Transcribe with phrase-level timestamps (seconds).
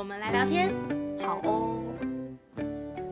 [0.00, 0.74] 我们来聊天。
[1.20, 1.78] 好哦。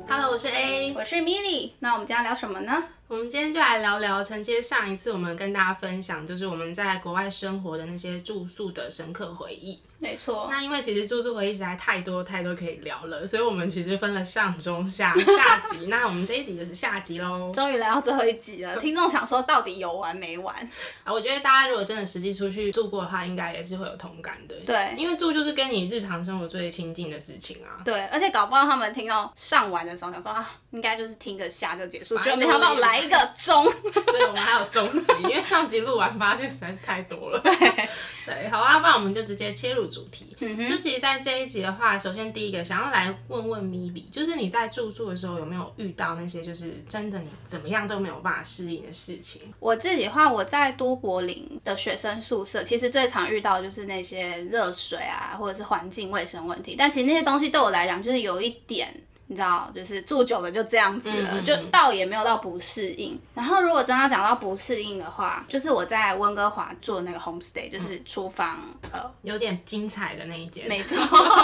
[0.09, 0.95] Hello，我是 A。
[0.95, 2.83] 我是 Milly，那我们今天聊什么呢？
[3.09, 9.81] 我们今天就来聊聊承接上一次我们跟大家分享，就是我们在国外生活的那些住宿的深刻回忆。
[10.01, 15.87] 没错，那因为其实住宿回忆实在太多太多可以聊了，所以我们其实分了上中下下集。
[15.91, 17.51] 那我们这一集就是下集喽。
[17.53, 20.55] 终于来到最后一集了，听众想说到底有完没完？
[21.03, 24.55] 啊，我觉得大家如果真的实际出去住过的话，应该也是会有同感的。
[24.65, 27.83] 对因为住就是跟你日常生活最亲近的事情啊。
[27.85, 33.65] 对，而且搞不好他们听到上完的时候想说啊，应该就是听个下就结束，结果没想到来一个中。
[34.07, 37.41] 对，我们还有中集，因为上集录完发现实在是太多了。
[37.41, 37.53] 对，
[38.27, 40.37] 对，好啊，不然我们就直接切入主题。
[40.41, 49.43] 嗯哼就其实，在这一集的话，首先第一个想要来问问米莉，就是你在住宿的时候有没有遇到那些就是真的你怎么样都没有办法适应的事情？
[49.59, 56.75] 我自己的话，我在都柏林的学生宿舍，其实最常遇到的就是那些热水啊，或者是环境卫生问题。
[56.79, 59.03] 但其实那些东西对我来讲，就是有一点。
[59.31, 63.19] 你知道，就是住久了就这样子了，嗯嗯嗯就倒也没有到不适应。
[63.35, 68.59] 然后如果真要讲到不适应的话，就是我在温哥华住的那个 homestay，就是厨房，
[68.91, 70.67] 呃，有点精彩的那一间。
[70.67, 70.97] 没错，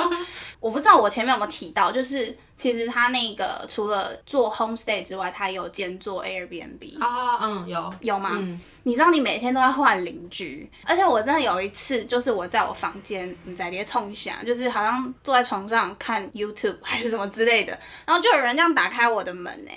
[0.60, 7.94] 我不知道我前面有没有提到，就是其实他那个除了做 homestay 之外，他有兼做 Airbnb，、啊，嗯，有。
[8.00, 8.30] 有吗？
[8.34, 19.70] 嗯，你知道你每天都在换邻居，而且我真的有一次，就是我在我房间，你在叠冲一下，就是好像坐在床上看 YouTube 还是什么之类的，然后就有人这样打开我的门呢、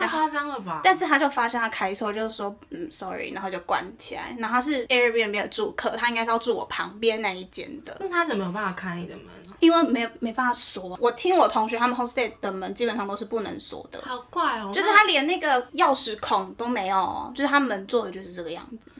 [0.00, 0.80] 太夸张了吧？
[0.82, 4.34] 但是他就发现他开错，就是说嗯 sorry，然后就关起来。
[4.38, 9.26] 然后他是 Airbnb 的住客，他应该是要住我旁边那一间的，那他怎么有办法开你的门？
[9.60, 10.96] 因为没有没办法锁。
[11.00, 14.70] 我听我同学他们 hostel 的门基本上都是不能锁的，好怪哦。
[14.72, 18.90] 就是他连那个钥匙孔都没有哦，就是他门做的就是这个样子。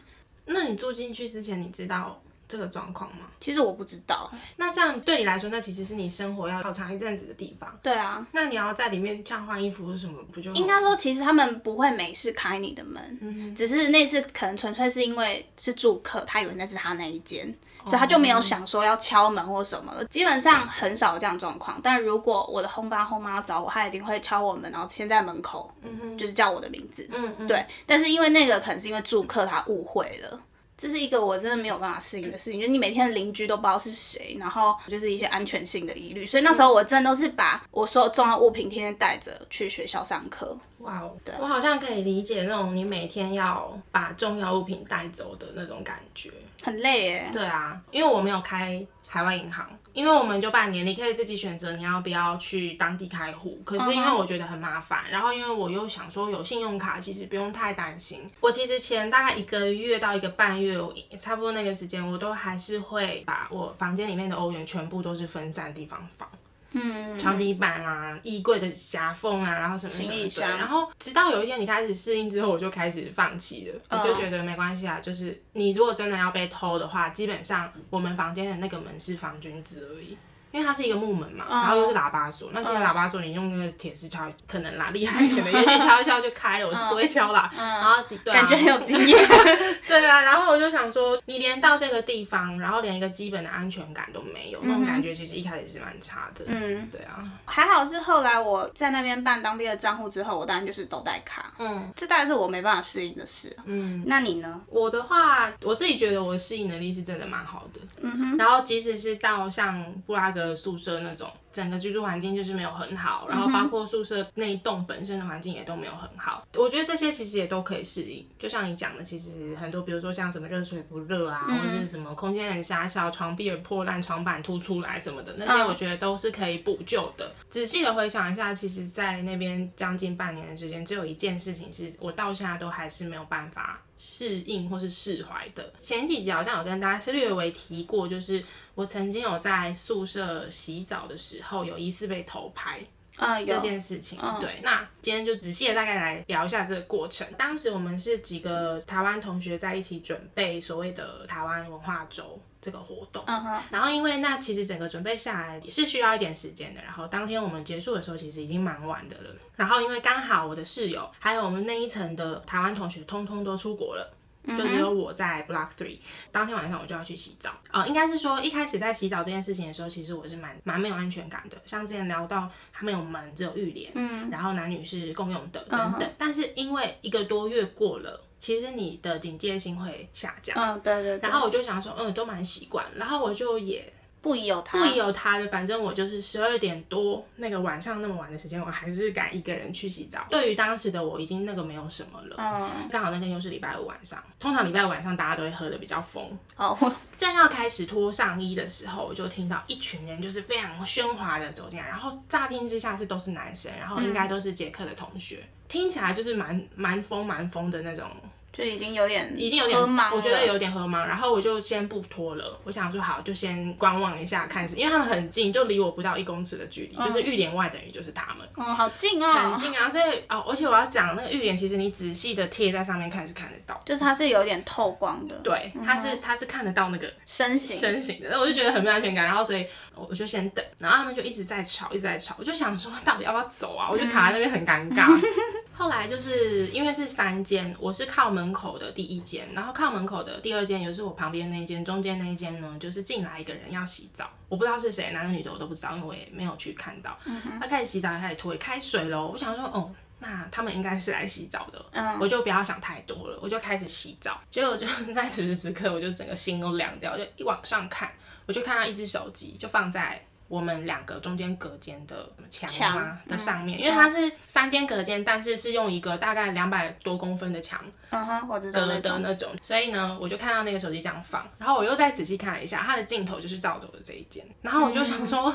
[0.44, 3.28] 那，那你住进去之前，你知道这个状况吗？
[3.38, 7.78] 其实我不知道，那这样对你来说，那其实是你生活要好长一阵子的地方。
[7.80, 20.04] 对啊，那你要在里面这样换衣服或什么，不就应该说其实他们不会没事开你的门，嗯只是那次可能纯粹是因为是住客，他以为那是他那一间，所以他就没有想说要敲门或什么的。
[20.06, 25.72] 基本上很少有这样状况，但如果我的轰爸轰妈要找我，他一定会敲我门，然后先在门口，
[26.18, 27.08] 就是叫我的名字。
[27.12, 30.40] 嗯嗯，对，但是因为那个可能是因为住客他误会了。
[30.80, 40.56] 这是一个我真的没有办法适应的事情，就是你每天的邻居都不知道是谁，然后就是一些安全性的疑虑，所以那时候我真的都是把我所有重要物品天天带着去学校上课。
[40.78, 46.30] 哇哦，我好像可以理解那种你每天要把重要物品带走的那种感觉。
[46.62, 47.30] 很累耶。
[47.30, 53.60] 对啊，因为我没有开海外银行，因为我们就半年，你可以自己选择你要不要去当地开户。
[53.64, 58.24] 可是因为我觉得很麻烦，然后因为我又想说有信用卡，其实不用太担心。
[58.38, 66.28] 我其实前大概一个月到一个半月，我差不多那个时间，我都还是会把我房间里面的欧元全部都是分散地方放。
[66.72, 74.00] 嗯，床底板啊、衣柜的狭缝啊，然后什么什么的然后直到有一天你开始适应之后，我就开始放弃了，嗯。
[74.00, 80.16] 我就觉得没关系啊，就是你如果真的要被偷的话，基本上我们房间的那个门是防君子而已。
[80.52, 87.50] 因为它是一个木门嘛，然后又是喇叭锁，那其实喇叭锁你用那个铁丝敲，可能啦厉害一点的，也许 敲一敲就开了，我是不会敲啦。
[87.56, 89.18] 然后感觉很有经验。
[89.86, 96.44] 对啊，然后我就想说，你连到这个地方，然后连一个基本的安全感都没有，那种感觉其实一开始是蛮差的。
[96.46, 101.52] 嗯，对啊，还好是后来我在那边办当地的账户之后，我当然就是都带卡。
[101.58, 103.54] 嗯这大概是我没办法适应的事。
[103.64, 104.02] 嗯。
[104.06, 104.60] 那你呢？
[104.68, 107.80] 我的话，我自己觉得我的适应能力是真的蛮好的。
[108.00, 108.36] 嗯哼。
[108.36, 116.46] 然后即使是到像布拉格宿舍那种，整个居住环境就是没有很好，然后包括宿舍那一栋本身的环境也都没有很好。
[116.56, 118.26] 我觉得这些其实也都可以适应。
[118.38, 127.32] 就像你讲的，其实很多，比如说像什么热水不热啊，或者是什么空间很狭小、床壁很破烂、床板凸出来什么的，那些嗯我觉得都是可以补救的。
[127.48, 135.70] 仔细的回想一下，其实，在那边将近半年的时间，只有一件事情是我到现在都还是没有办法适应或是释怀的。
[135.76, 138.42] 前几集好像有跟大家是略微提过，就是
[138.74, 142.80] 我曾经有在宿舍洗澡的时候有疑似被偷拍。
[143.18, 143.58] 嗯，这。
[143.58, 144.18] 件事情。
[144.40, 147.26] 对，那今天就仔细的大概来聊一下这个过程。
[147.36, 152.40] 当时我们是几个台湾同学在一起准备所谓的台湾文化周。
[152.60, 153.22] 这个活动。
[153.26, 159.30] 嗯哼，然后因为那其实整个准备下来也是需要一点时间的，然后当天我们结束的时候其实已经蛮晚的了。
[159.56, 164.16] 然后因为刚好我的室友还有我们那一层的台湾同学通通都出国了。
[164.42, 165.98] 就只有我在 Block Three，
[166.32, 167.50] 当天晚上我就要去洗澡。
[167.70, 171.58] 呃，应该是说一开始在洗澡这件事情的时候，其实我是蛮蛮没有安全感的。
[171.66, 176.10] 像之前聊到，它没有门，只有浴帘，嗯，然后男女是共用的等等。
[176.16, 180.56] 但是因为一个多月过了，其实你的警戒心会下降。
[180.56, 181.18] 嗯，对对。
[181.18, 182.84] 然后我就想说，嗯，都蛮习惯。
[182.96, 183.92] 然后我就也。
[184.22, 190.26] 不疑有他，不疑有他的，反正我就是十二点多那个晚上那么晚的时间，我还是敢一个人去洗澡。
[190.28, 192.36] 对于当时的我，已经那个没有什么了。
[192.38, 196.22] 嗯，刚好那天又是礼拜五晚上，通常礼拜五晚上大家都会喝的比较疯。
[196.56, 196.76] 哦，
[197.16, 208.10] 正要开始脱上衣的时候，我就听到一群人就是非常喧哗的走进来，然后乍听之下是都是男生，然后应该都是杰克的同学，听起来就是蛮蛮疯蛮疯的那种。
[208.52, 209.78] 就已经有点，已经有点，
[210.12, 211.06] 我觉得有点喝茫。
[211.06, 218.46] 然后我就先不脱了，我想说好，就先观望一下，看是，因为他们很近，就离我不到一公尺的距离，就是浴帘外等于就是他们。
[218.56, 219.88] 哦，好近哦，很近啊。
[219.88, 225.36] 所以哦，而且我要讲那个浴帘，其实你仔细的贴在上面看是看得到，就是它是有点透光的。
[225.44, 229.24] 对，它是它是看得到那个身形身形的，那我就觉得很没安全感。
[229.24, 229.64] 然后所以
[229.94, 233.88] 我就先等，然后他们就一直在吵，一直在吵，我就想说到底要不要走啊？
[233.88, 235.08] 我就卡在那边很尴尬。
[235.72, 247.18] 后来就是因为是三间，我是靠门口的第一间，然后靠门口的第二间也是我旁边那一间，中间那一间呢，就是进来一个人要洗澡，我不知道是谁，男的女的我都不知道，因为我也没有去看到。
[247.60, 249.28] 他开始洗澡，开始脱，开水喽。
[249.28, 254.40] 我想说，哦，那他们应该是来洗澡的，我就不要想太多了，我就开始洗澡。
[254.50, 258.10] 结果就在此时此刻，我就整个心都凉掉，就一往上看，
[258.46, 260.24] 我就看到一只手机就放在。
[260.50, 263.18] 我们两个中间隔间的墙吗？
[263.28, 267.80] 的上面，因为它是三间隔间，但是是用一个大概两百多公分的墙
[268.10, 275.54] 隔的那种，所以呢，我就看到那个手机这样放，然后我又再仔细看了一下，它的镜头就是照走的这一间，然后我就想说。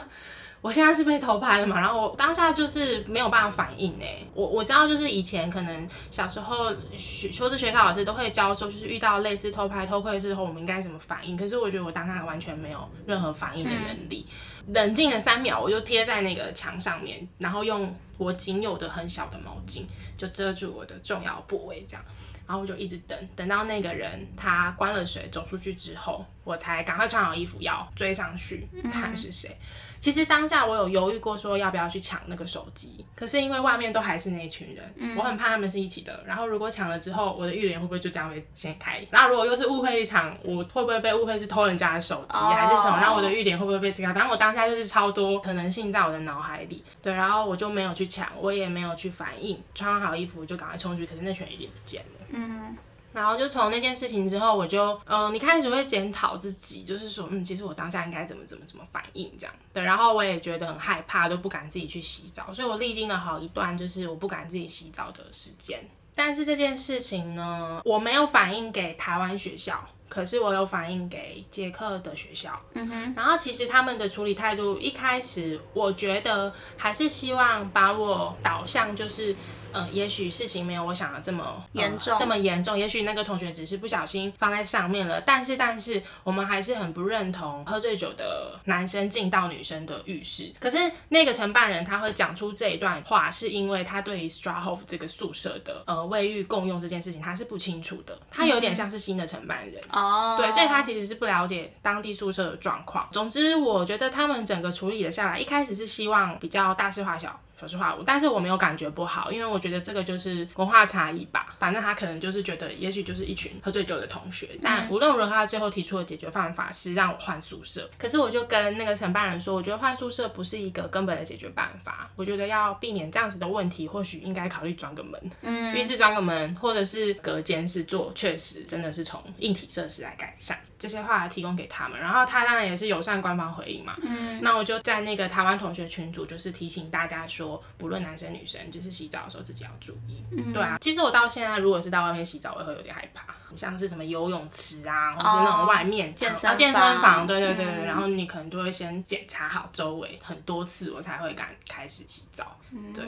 [0.66, 1.80] 我现在是被偷拍了嘛？
[1.80, 11.38] 然后我当下就是没有办法反应哎，我我知道就是以前可能小时候学说是学校老师都会教说，就是遇到类似偷拍偷窥的时候，我们应该怎么反应。
[11.38, 14.26] 可是我觉得我当下完全没有任何反应的能力，
[14.70, 19.84] 冷静了三秒，我就贴在那个墙上面，然后用我仅有的很小的毛巾
[20.18, 22.04] 就遮住我的重要部位，这样。
[22.48, 29.56] 然后我就一直等，等到那个人他关了水走出去之后，我才赶快穿好衣服要追上去看是谁。
[30.00, 36.24] 其实当下我有犹豫过，说要不要去抢那个手机，可是因为外面都还是那一群人，我很怕他们是一起的。
[36.26, 39.06] 然后如果抢了之后，我的浴帘会不会就这样被掀开？
[39.10, 42.98] 然后如果又是误会一场，我会不会被误会是偷人家的手机还是什么？
[42.98, 44.14] 然后我的浴帘会不会被吃掉？
[44.14, 46.84] 反正我当下就是超多可能性在我的脑海里。
[47.02, 51.06] 对，然后我就没有去抢，我也没有去反应，穿好衣服就赶快冲出去。
[51.08, 52.26] 可是那群人已经不见了。
[52.30, 52.78] 嗯，
[53.16, 59.56] 然后就从那件事情之后，我就，嗯，你开始会检讨自己，就是说，嗯，其实我当下应该怎么怎么怎么反应这样。
[59.74, 65.80] 对，然后我也觉得很害怕，都不敢自己去洗澡，所以我历经了好一段就是我不敢自己洗澡的时间。
[66.14, 72.60] 但是这件事情呢，我没有反映给台湾学校，可是我有反映给捷克的学校。
[72.74, 79.34] 嗯哼，然后其实他们的处理态度一开始，我觉得还是希望把我导向就是。
[79.76, 82.78] 嗯，也许事情没有我想的这么严重，这么严重。
[82.78, 90.54] 也许那个同学只是不小心放在上面了，但是，但是我们还是很不认同喝醉酒的男生进到女生的浴室。
[90.60, 90.78] 可是
[91.10, 103.08] 那个承办人他会讲出这一段话，是因为他对 Strahof 这个宿舍的呃卫浴共用这件事情他是不清楚的，他有点像是新的承办人哦，对，所以他其实是不了解当地宿舍的状况。
[103.12, 107.40] 总之，我觉得他们整个处理了下来，一开始是希望比较大事化小。
[107.58, 111.56] 说实话，但是我没有感觉不好，因为我觉得这个就是文化差异吧。
[111.58, 114.50] 反正他可能就是觉得，也许就是一群喝醉酒的同学。
[114.62, 117.90] 但无论如何，他最后提出的解决方法是让我换宿舍。
[117.98, 122.10] 可是我就跟那个承办人说，我觉得换宿舍不是一个根本的解决办法。
[122.16, 130.60] 我觉得要避免这样子的问题，或许应该考虑装个门，嗯，浴室装个门，或者是隔间是做，确实真的是从硬体设施来改善。
[130.78, 133.96] 这些话提供给他们，然后他当然也是友善官方回应嘛。
[134.02, 140.24] 嗯，那我就在那个台湾同学群组，就是提醒大家说，不论男生女生，就是洗澡的时候自己要注意。
[140.32, 152.58] 嗯，对啊，其实我到现在如果是到外面洗澡，我也会有点害怕，像是什么游泳池啊，或是那种外面健身健身房，对对对对，然后你可能就会先检查好周围很多次，我才会敢开始洗澡。
[152.94, 153.06] 对，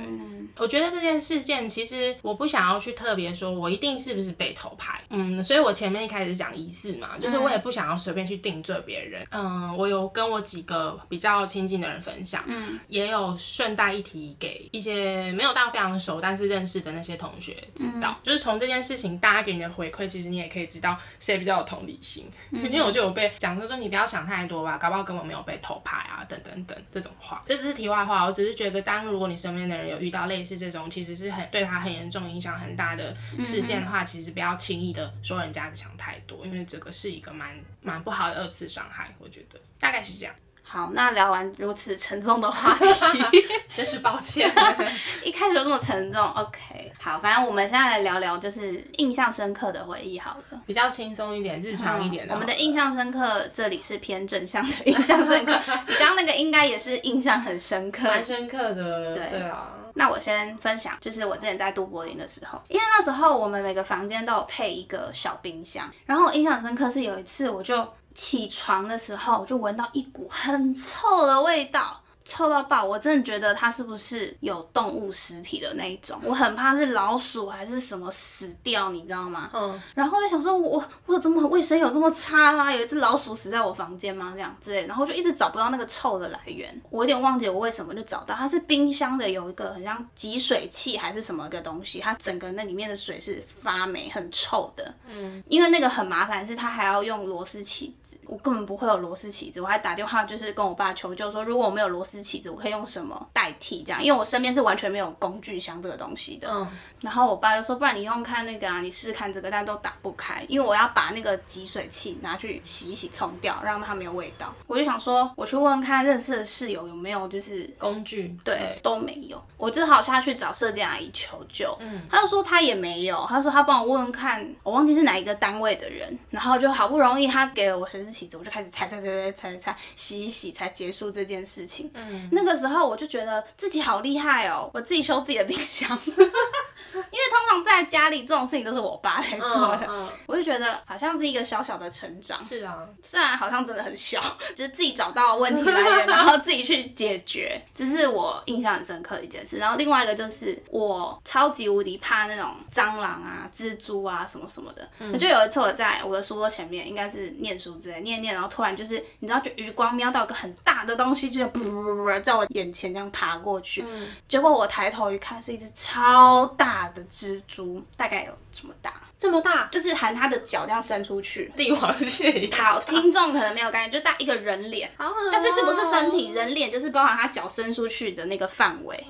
[0.55, 5.01] 我觉得这件事件其实我不想要去特别说，我一定是不是被偷拍。
[5.09, 7.67] 嗯，所以我前面一开始讲疑似嘛，就是我也。
[7.67, 9.27] 不想要随便去定罪别人。
[9.29, 22.25] 嗯，我有跟我几个比较亲近的人分享，嗯，也有顺带一提给一些没有到非常熟但是认识的那些同学知道，就是从这件事情大家给你的回馈，其实你也可以知道谁比较有同理心。
[22.51, 27.43] 因为我就有被讲说说你不要想太多吧，搞不好根本没有被偷拍啊，等等等这种话。
[27.45, 37.46] 这只是题外话，我只是觉得当如果你身边的人有遇到类似这种其实是很对他很严重影响很大的事件的话，其实不要轻易的说人家想太多，因为这个是一个蛮
[37.81, 40.33] 蛮不好的二次伤害，我觉得大概是这样。
[40.69, 43.19] 好，那聊完如此沉重的话 题，
[43.73, 44.51] 真是抱歉，
[45.23, 46.21] 一开始就这么沉重。
[46.31, 52.33] OK，好，反正我们现在来聊聊就是印象深刻的回忆好了，比较轻松一点、日常一点的。
[52.33, 55.57] 我们的印象深刻，这里是偏正向的印象深刻。
[55.87, 59.15] 你刚刚那个应该也是印象很深刻，蛮深刻的。
[59.15, 59.69] 对对啊。
[59.93, 67.87] 那我先分享，就是我之前在都柏林的时候，因为那时候我们每个房间都有配一个小冰箱，然后我印象深刻是有一次我就。
[68.17, 72.01] 起床的时候就闻到一股很臭的味道。
[72.29, 72.83] 臭到爆！
[72.83, 76.19] 我真的觉得它是不是有动物尸体的那一种？
[76.21, 79.49] 我很怕是老鼠还是什么死掉，你知道吗？
[79.53, 79.81] 嗯。
[79.95, 82.69] 然后就想说，我我有这么卫生有这么差吗？
[82.69, 84.33] 有一只老鼠死在我房间吗？
[84.35, 86.81] 这样之类，然后就一直找不到那个臭的来源。
[86.89, 94.93] 我有点忘记我为什么就找到，它是冰箱的有一个很像集水器还是什么个东西，它整个那里面的水是发霉很臭的。
[95.07, 95.41] 嗯。
[95.47, 97.95] 因为那个很麻烦，是它还要用螺丝起。
[98.27, 104.03] 我根本不会有螺丝起子，我还打电话就是跟我爸求救，说如果我没有螺丝起子，我可以用什么代替这样？
[104.03, 106.49] 因为我身边是完全没有工具箱这个东西的。
[106.51, 106.67] 嗯。
[107.01, 114.53] 然后我爸就说，不然你用看那个啊，你试试看这个，但都打不开，因为我要把那个集水器拿去洗一洗冲掉，让它没有味道。
[114.67, 119.41] 我就想说，我去问问看认识的室友有没有就是工具，对，都没有。
[119.55, 121.73] 我只好下去找设计阿姨求救。
[121.79, 122.01] 嗯。
[122.09, 128.16] 他就说他也没有，他说他帮我问问看，我忘记是哪一个单位的人，然后就好不容易他给了我十支。
[128.17, 131.91] 起子，我就开始拆拆拆拆拆拆，洗一洗才结束这件事情。
[131.93, 135.87] 嗯，那个时候我就觉得自己好厉害哦，我自己修自己的冰箱。
[136.07, 142.39] 因为通常在家里这种事情都是我爸来做的，我就觉得好像是一个小小的成长。
[142.39, 144.21] 是啊，虽然好像真的很小，
[144.55, 149.57] 就是自己找到问题来源，然后自己去解决，这是我印象很深刻的一件事。
[149.57, 154.87] 然后另外一个就是我超级无敌怕那种蟑螂啊、蜘蛛啊什么什么的。
[154.99, 158.01] 嗯就有一次我在我的书桌前面，应该是念书之类。
[158.07, 163.83] 念念，然后突然就是你知道，就余光瞄到一个很大的东西，就噗噗噗噗在我眼前这样爬过去。
[163.87, 172.49] 嗯结果我抬头一看，是一只超大的蜘蛛，大概有这么大，这么大，就是含它的脚这样伸出去，帝王蟹。
[172.53, 174.89] 好，听众可能没有概念，就大一个人脸，
[175.31, 179.05] 但是这不是身体，人脸就是包含它脚伸出去的那个范围，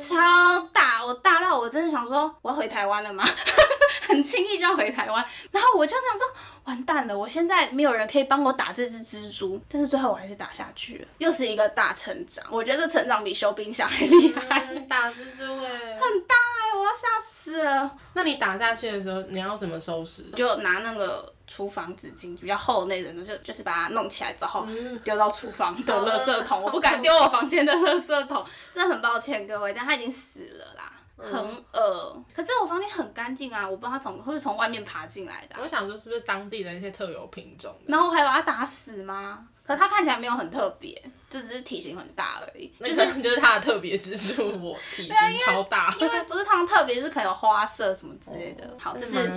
[0.00, 0.16] 超
[0.72, 3.24] 大，我大到我真的想说，我要回台湾了吗？
[4.08, 6.26] 很轻易就要回台湾，然后我就想说。
[6.64, 7.16] 完蛋了！
[7.16, 12.44] 我现在没有人可以帮我打这只蜘蛛，但是最后我还是打下去了，又是一个大成长。
[12.50, 14.66] 我觉得成长比修冰箱还厉害。
[14.86, 17.96] 打蜘蛛哎，很大哎，我要吓死了。
[18.12, 20.24] 那你打下去的时候，你要怎么收拾？
[20.36, 24.68] 就拿那个厨房纸巾，比较厚的那种，就就是把它弄起来之后
[25.02, 26.60] 丢到厨房的垃圾桶。
[26.60, 30.87] 我不敢丢我房间的垃圾桶，真的很抱歉各位，但它已经死了啦。
[31.18, 31.38] 很
[31.72, 35.56] 恶，可是我房间很干净啊，我不知道它从会从外面爬进来的。
[35.60, 37.74] 我想说是不是当地的那些特有品种？
[37.86, 39.46] 然后还把它打死吗？
[39.64, 41.02] 可它看起来没有很特别。
[41.28, 48.68] 就只是体型很大而已，就是就是它的特别之处，我体型超大，因为不是他们特别，就是可能有花色什么之类的。
[48.78, 49.30] 好，这是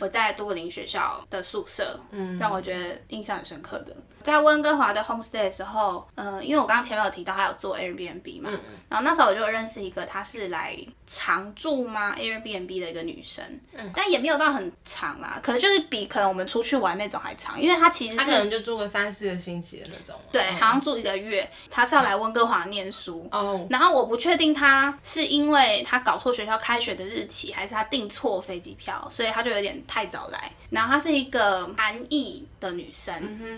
[0.00, 3.94] 我在多林学校的宿舍，嗯，让我觉得印象很深刻的。
[4.24, 8.50] 在温哥华的 homestay 的时候，嗯，因为我刚刚前面有提到，他有做 Airbnb 嘛，
[8.88, 10.76] 然后那时候我就认识一个，她是来
[11.06, 13.42] 常住吗？Airbnb 的一个女生，
[13.72, 21.27] 嗯，但也没有到很长啦，可能就是比可能我们出去玩那种还长，因为她其实是可能就住个三四个星期的那种，对，好像住一个月。
[21.28, 30.50] 月，他是要来温哥华念书，哦然后我不确定他是因为他搞错学校开学的日期，还是他订错飞机票，所以他就有点太早来。
[30.70, 33.14] 然后她是一个韩裔的女生，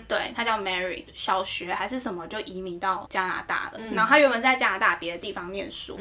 [0.07, 3.79] 对，她叫 Mary，小学还是什么就移民到加拿大了。
[3.91, 5.99] 然后她原本在加拿大别的地方念书，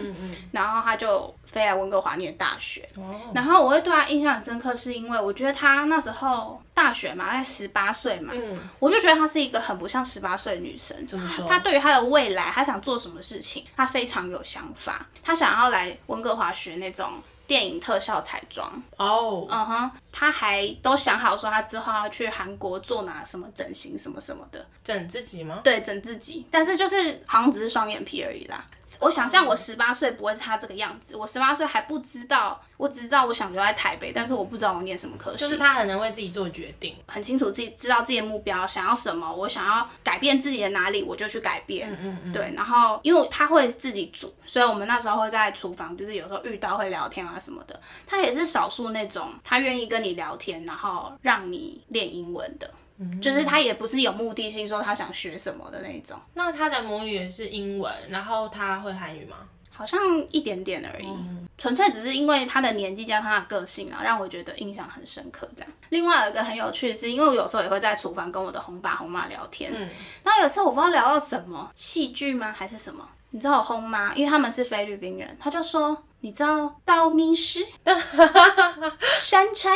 [0.53, 2.89] 然后她就飞来温哥华念大学。
[3.35, 8.33] 然后我会对她印象很深刻，是因为我觉得她那时候大学嘛，在十八岁嘛，
[8.79, 10.97] 我就觉得她是一个很不像十八岁的女生。
[11.47, 15.07] 她对于她的未来，她想做什么事情，她非常有想法。
[15.23, 17.23] 她想要来温哥华学那种。
[17.51, 25.61] 电影特效彩妆哦，嗯哼，他还都想好说他之后要去韩国做哪什么整形什么什么的，整自己吗？
[25.63, 28.65] 对，整自己，但是就是好像只是双眼皮而已啦。
[28.99, 35.39] 我想象我十八岁不会是他这个样子，我十八岁还不知道，我只知道我想留在台北，但是我不知道我念什么科系。
[35.39, 41.89] 就是他很能为自己做决定，很清楚自己知道自己的目标，想要什么，我想要改变自己的哪里，我就去改变。
[41.89, 47.81] 嗯嗯嗯，对，然后因为他会自己煮，所以我们那时候会在厨房，就是有时候遇到会聊天啊什么的。
[48.09, 52.71] 他也是少数那种他愿意跟你聊天，然后让你练英文的，
[53.21, 59.37] 就是他也不是有目的性说他想学什么的那种，那他的母语也是英文，然后他会韩语吗？
[59.73, 59.99] 好像
[60.31, 61.09] 一点点而已，
[61.57, 65.49] 纯粹只是因为他的年纪加上他的个性啊，让我觉得印象很深刻。
[65.57, 69.73] 这样，另外有一个很有趣的是，因为我有时候也会在厨房跟我的红爸红妈聊天，
[70.23, 72.55] 然后有时候我不知道聊到什么戏剧吗？
[72.55, 77.61] 还是什么，你知道我红妈，因为他们是菲律宾人，他就说你知道道明寺
[79.19, 79.71] 山柴。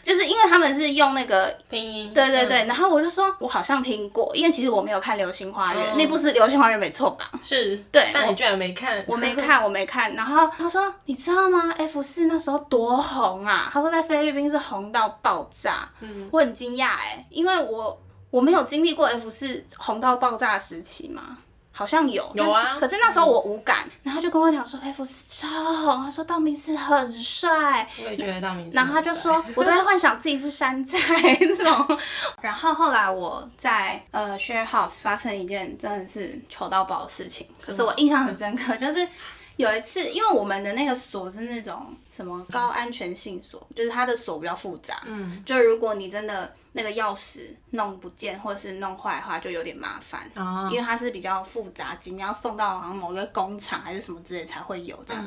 [0.00, 7.28] 就是因为他们是用那个拼音，对对对，然后我就说，我好像听过，因为其实我没有看《流星花园》，那部是《流星花园》没错吧？
[7.42, 10.14] 是，对，但你居然没看，我没 看，我没看。
[10.14, 13.68] 然后他说，你知道吗？F 四那时候多红啊！
[13.70, 18.00] 他说在菲律宾是红到爆炸，嗯，我很惊讶哎，因为我
[18.30, 21.36] 我没有经历过 F 四红到爆炸的时期嘛。
[21.78, 30.98] 好像有有啊，可是那时候我无感，然后就跟我讲说 F 四超红，他说道明寺很帅，我也觉得道明寺，然后他就说，我都在幻想自己是山寨
[31.38, 31.98] 这种，
[32.42, 39.06] 然后后来我在呃 share house 发生一件真的是糗到爆的事情，可是我印象很深刻，就是
[39.54, 46.52] 有一次，因为我们的那个锁是那种什么高安全性锁，就是它的锁比较复杂，嗯，就如果你真的。
[46.72, 50.30] 那个钥匙弄不见或者是弄坏的话，就有点麻烦，
[50.70, 55.26] 因为它是比较复杂，紧要送到好像某个工厂还是什么之类才会有这样。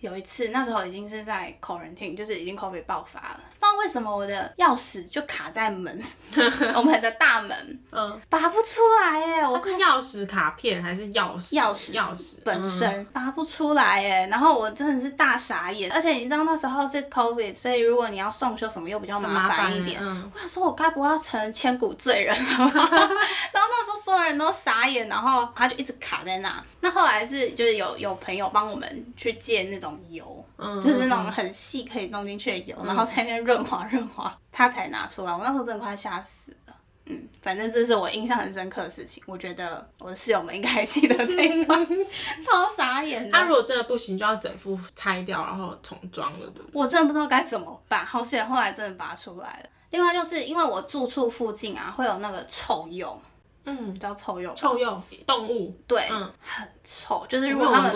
[0.00, 6.02] 有一次，那时候已经是在 quarantine，就是已经 COVID 爆发了，不知道为什么我的钥匙就卡在门，
[6.74, 9.46] 我们的大门，嗯，拔不出来耶。
[9.46, 11.54] 我是钥匙卡片还是钥匙？
[11.54, 14.26] 钥匙钥匙本身拔不出来耶。
[14.28, 20.02] 然后我真的是大傻眼，而且你知道那时候是 COVID，所以如果你要送修什么又比较麻烦一点。
[20.04, 22.70] 我想说，我该不要成千古罪人了吗？
[22.74, 26.62] 然后那时候所有人都傻眼，然后他就一直卡在那。
[26.80, 30.44] 那后来是就是有有朋友帮我们去借那种油，
[30.82, 35.32] 就是那种很细可以弄进去的油，然后在那边润滑润滑，他才拿出来。
[35.32, 36.74] 我那时候真的快吓死了。
[37.06, 39.20] 嗯，反正这是我印象很深刻的事情。
[39.26, 41.84] 我觉得我的室友们应该还记得这一段，
[42.40, 43.28] 超傻眼。
[43.30, 46.66] 他如果真的不行，就要整副拆掉，然后重装了，对不对？
[46.72, 48.06] 我真的不知道该怎么办。
[48.06, 49.68] 好险，后来真的拔出来了。
[49.92, 53.16] 另外就是因为我住处附近啊，会有那个臭鼬。
[53.64, 54.52] 嗯，叫臭鼬。
[54.56, 57.24] 臭鼬动物，对，嗯，很臭。
[57.28, 57.92] 就是如果他们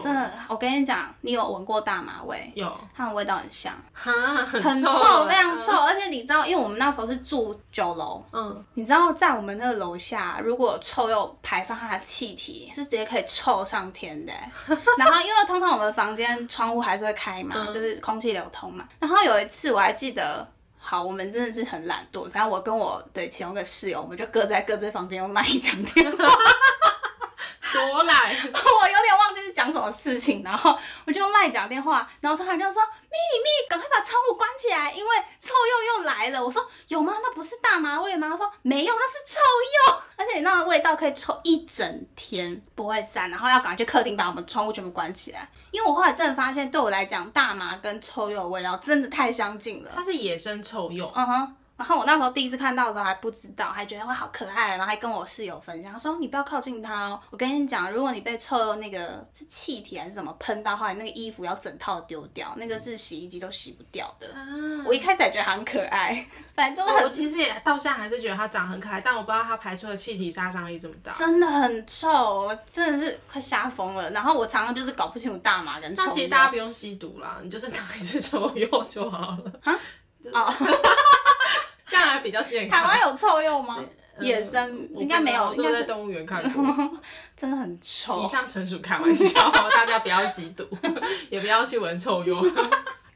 [0.00, 2.52] 真的，我跟你讲，你有闻过大麻味？
[2.54, 4.12] 有，它们味道很香，哈，
[4.46, 5.72] 很臭，非常臭。
[5.72, 14.32] 而且你知道，因为我们那时候是住九楼，嗯，你知道在我们那个楼下，如果臭鼬排放它的气体，是直接可以臭上天的。
[14.96, 18.86] 然后因为通常我们房间窗户还是会开嘛，就是空气流通嘛。
[19.00, 20.46] 然后有一次我还记得。
[20.90, 22.30] 好，我们真的是很懒惰。
[22.30, 26.24] 反正我跟我对其中一个室友，我们就各在各自房间用麦讲电话。
[27.72, 28.24] 多懒！
[28.28, 30.76] 我有点忘记是讲什么事情，然后
[31.06, 37.14] 我就用赖讲电话，然后突然就说：“咪咪咪，赶快把窗户关起来，因为臭鼬又来了。”我说：“有吗？
[37.22, 39.40] 那不是大麻味吗？”他说：“没有，那是臭
[39.92, 49.90] 鼬， 而且你那个味道可以臭一整天不会散，然后要赶快去客厅把我们窗户全部关起来。”因为我后来真的发现，对我来讲，大麻跟臭鼬的味道真的太相近了。
[49.94, 51.10] 它是野生臭鼬。
[51.14, 51.54] 嗯哼。
[51.78, 57.20] 然后我那时候第一次看到的时候还不知道，还觉得哇好可爱，然后还跟我室友分享，他说你不要靠近它哦。
[57.30, 64.26] 我跟你讲，如果你被臭那个是气体还是什么喷到话，你那个衣服要整套丢掉，那个是洗衣机都洗不掉的。
[64.84, 72.10] 我一开始还觉得很可爱，反正我其实也到现在还是觉得它长很可爱，但我不知道它排出的气体杀伤力这么大，真的很臭，
[72.46, 74.10] 我真的是快吓疯了。
[74.10, 76.02] 然后我常常就是搞不清楚大麻跟臭。
[76.06, 79.52] 那其实大家不用吸毒啦，你就是拿一支臭鼬就好了。
[79.62, 79.78] 啊？
[80.34, 80.52] 哦。
[81.88, 82.80] 这样还比较健康。
[82.80, 83.76] 台湾有臭鼬吗？
[84.20, 86.64] 野生应该没有，应该在动物园看过。
[87.36, 88.24] 真的很臭。
[88.24, 90.66] 以上纯属开玩笑，大家不要吸毒，
[91.30, 92.34] 也不要去闻臭鼬。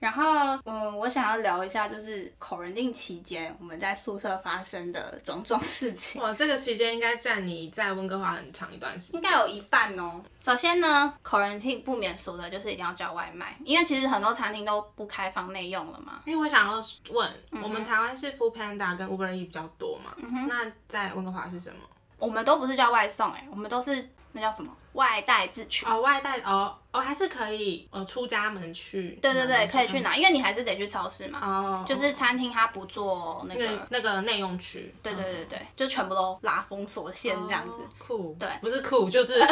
[0.02, 6.20] 然后，嗯，我想要聊一下，就是口人定期间我们在宿舍发生的种种事情。
[6.20, 10.20] 哇，这个期间应该占你在温哥华很长一段时间，应该有一半哦。
[10.40, 16.20] 首先呢，口人定不免俗的就是一定要叫外卖，因为其实很多餐厅都不开放内用了嘛。
[16.24, 20.16] 因为我想要问，我们台湾是 Food Panda 跟 Uber E 比较多嘛？
[20.48, 21.76] 那在温哥华是什么？
[22.18, 25.86] 我们都不是叫外送哎、我们都是那叫什么外带自取。
[25.86, 29.18] 哦，外带哦哦，还是可以呃出家门去。
[29.22, 30.16] 对对对，可以去拿。
[30.16, 31.38] 因为你还是得去超市嘛。
[31.42, 34.94] 哦，就是餐厅它不做那那个，那个内用区。
[35.02, 37.82] 对对对对，就全部都拉封锁线这样子。
[37.82, 38.36] 哦酷。
[38.38, 39.40] 对不是酷，就是。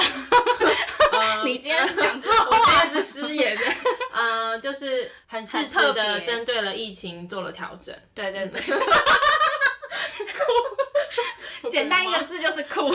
[1.12, 3.62] 呃你今天讲错我话，今天是失言的。
[4.14, 7.94] 呃，就是很很特的针对了疫情做了调整。
[8.14, 8.60] 对对对，
[11.68, 12.88] 简单一个字就是酷。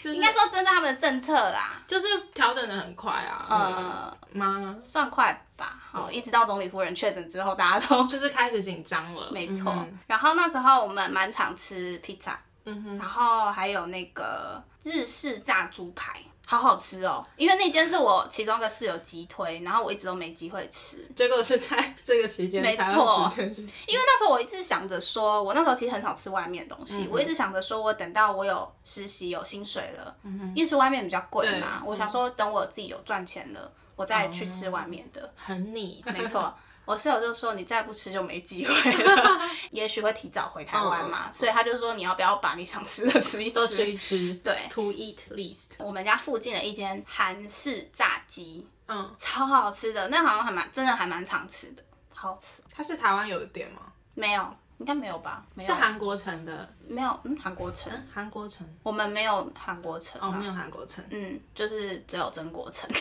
[0.00, 3.46] 就是应该说针对他们的政策啦，就是调整的很快啊。
[3.48, 4.76] 呃，吗？
[4.82, 5.76] 算快吧。
[5.90, 9.30] 好，一直到总理夫人确诊之后，大家都就是开始紧张了。
[9.32, 9.72] 没错。
[9.72, 12.98] 嗯然后那时候我们蛮常吃披萨，嗯哼。
[12.98, 17.22] 然后还有那个日式炸猪排，好好吃哦。
[17.36, 20.96] 因为那间是我其中一个室友急推，然后我一直都没机会吃。
[21.14, 23.30] 结果是在这个时间没错。
[23.36, 30.16] 因为那时候我一直想着说，我那时候其实很少吃外面的东西，嗯我一直想着说我等到我有实习有薪水了，
[30.54, 35.30] 因为吃外面比较贵嘛，我想说等我自己有赚钱了，我再去吃外面的。
[35.36, 36.02] 很腻。
[36.06, 36.54] 没错。
[36.88, 38.72] 我室友就说你再不吃就没机会
[39.04, 43.90] 了， 也许会提早回台湾嘛，所以他就说你要不要把你想吃的吃一都吃吃。
[43.90, 44.34] 一吃。
[44.42, 45.72] 对，to eat least。
[45.76, 51.82] 我们家附近的一间韩式炸鸡，嗯，超好吃的，那好像还蛮真的还蛮常吃的，
[52.14, 52.62] 好好吃。
[52.74, 53.82] 它是台湾有的店吗？
[54.14, 55.44] 没有，应该没有吧？
[55.54, 56.66] 没有，是韩国城的。
[56.88, 58.66] 没有，嗯，韩国城，韩国城。
[58.82, 61.04] 我们没有韩国城哦，啊没有韩国城。
[61.10, 62.88] 嗯，就是只有曾国城，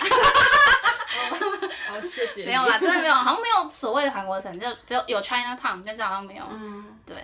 [1.89, 2.45] 哦，谢谢。
[2.45, 3.41] 没有啦，真的没有，好像
[3.77, 6.43] 所谓的韩国城，就只有有 China Town，但是好像没有。
[6.49, 7.15] 嗯，对，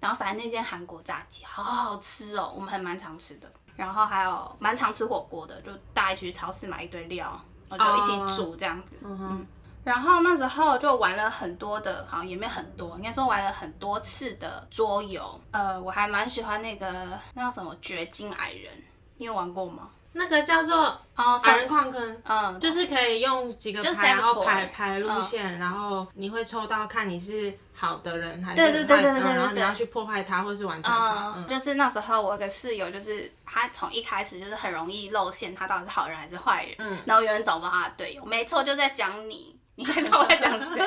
[0.00, 3.52] 然后反正那间韩国炸鸡好好吃哦，我们还蛮常吃的。
[3.76, 8.98] 然后还有蛮常吃火锅的，就大家一起去超市买一堆料，然后就一起煮这样子。
[9.04, 9.46] 嗯哼，
[9.84, 15.38] 然后那时候就玩了很多的，好像也没有很多，应该说玩了很多次的桌游。
[15.50, 16.90] 呃，我还蛮喜欢那个
[17.34, 18.72] 那叫什么掘金矮人，
[19.18, 19.90] 你有玩过吗？
[20.18, 20.76] 那个叫做
[21.16, 22.22] 哦，矮人矿坑。
[22.24, 31.32] 嗯，就是可以用几个就牌，然后排排路线，然后你会抽到看你是好的人还是对对对坏对对对嗯然后你对要去破坏它或是完成它。
[31.36, 38.24] 嗯，嗯，就是那时候我有个室友，就是他从一开始就是很容易露馅，他到底是好人还是坏人，嗯然后永远找不到他的队友。
[38.24, 40.84] 没错，就在讲你，你应该知道我在讲谁。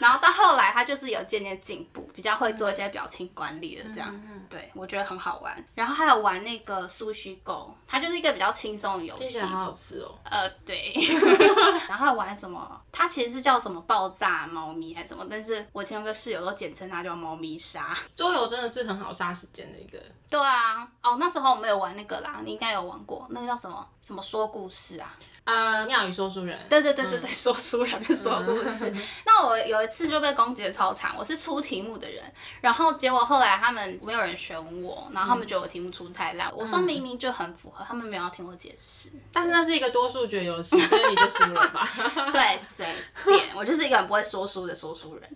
[0.00, 4.10] 然后到后来，他就是有渐渐进步，比较会做一些表情管理的这样。
[4.12, 5.64] 嗯对，我觉得很好玩。
[5.74, 9.46] 然后还有玩那个苏虚狗，它就是一个比较轻松的游戏听起来。
[9.46, 10.18] 好好吃哦。
[10.24, 10.92] 呃，对。
[11.88, 12.80] 然后还玩什么？
[12.90, 15.24] 它其实是叫什么爆炸猫咪还是什么？
[15.30, 17.96] 但是我其中一个室友都简称它叫猫咪杀。
[18.14, 19.98] 桌游真的是很好杀时间的一个。
[20.28, 25.14] 对啊，哦，那时候我没有玩那个啦，你应该有玩过，那个叫什么什么说故事啊？
[25.44, 26.56] 呃，妙语说书人。
[26.68, 28.94] 对对对对对， 说书人说故事。
[29.26, 32.22] 那我有一次就被攻击的超惨，我是出题目的人，
[32.60, 39.10] 然后结果后来他们没有人选我，然后他们觉得我题目出太烂，我说明明就很符合，他们没有要听我解释。
[39.32, 41.88] 但是那是一个多数决游戏，所以你就输了吧？
[42.32, 42.86] 对，随
[43.26, 45.28] 便，我就是一个很不会说书的说书人。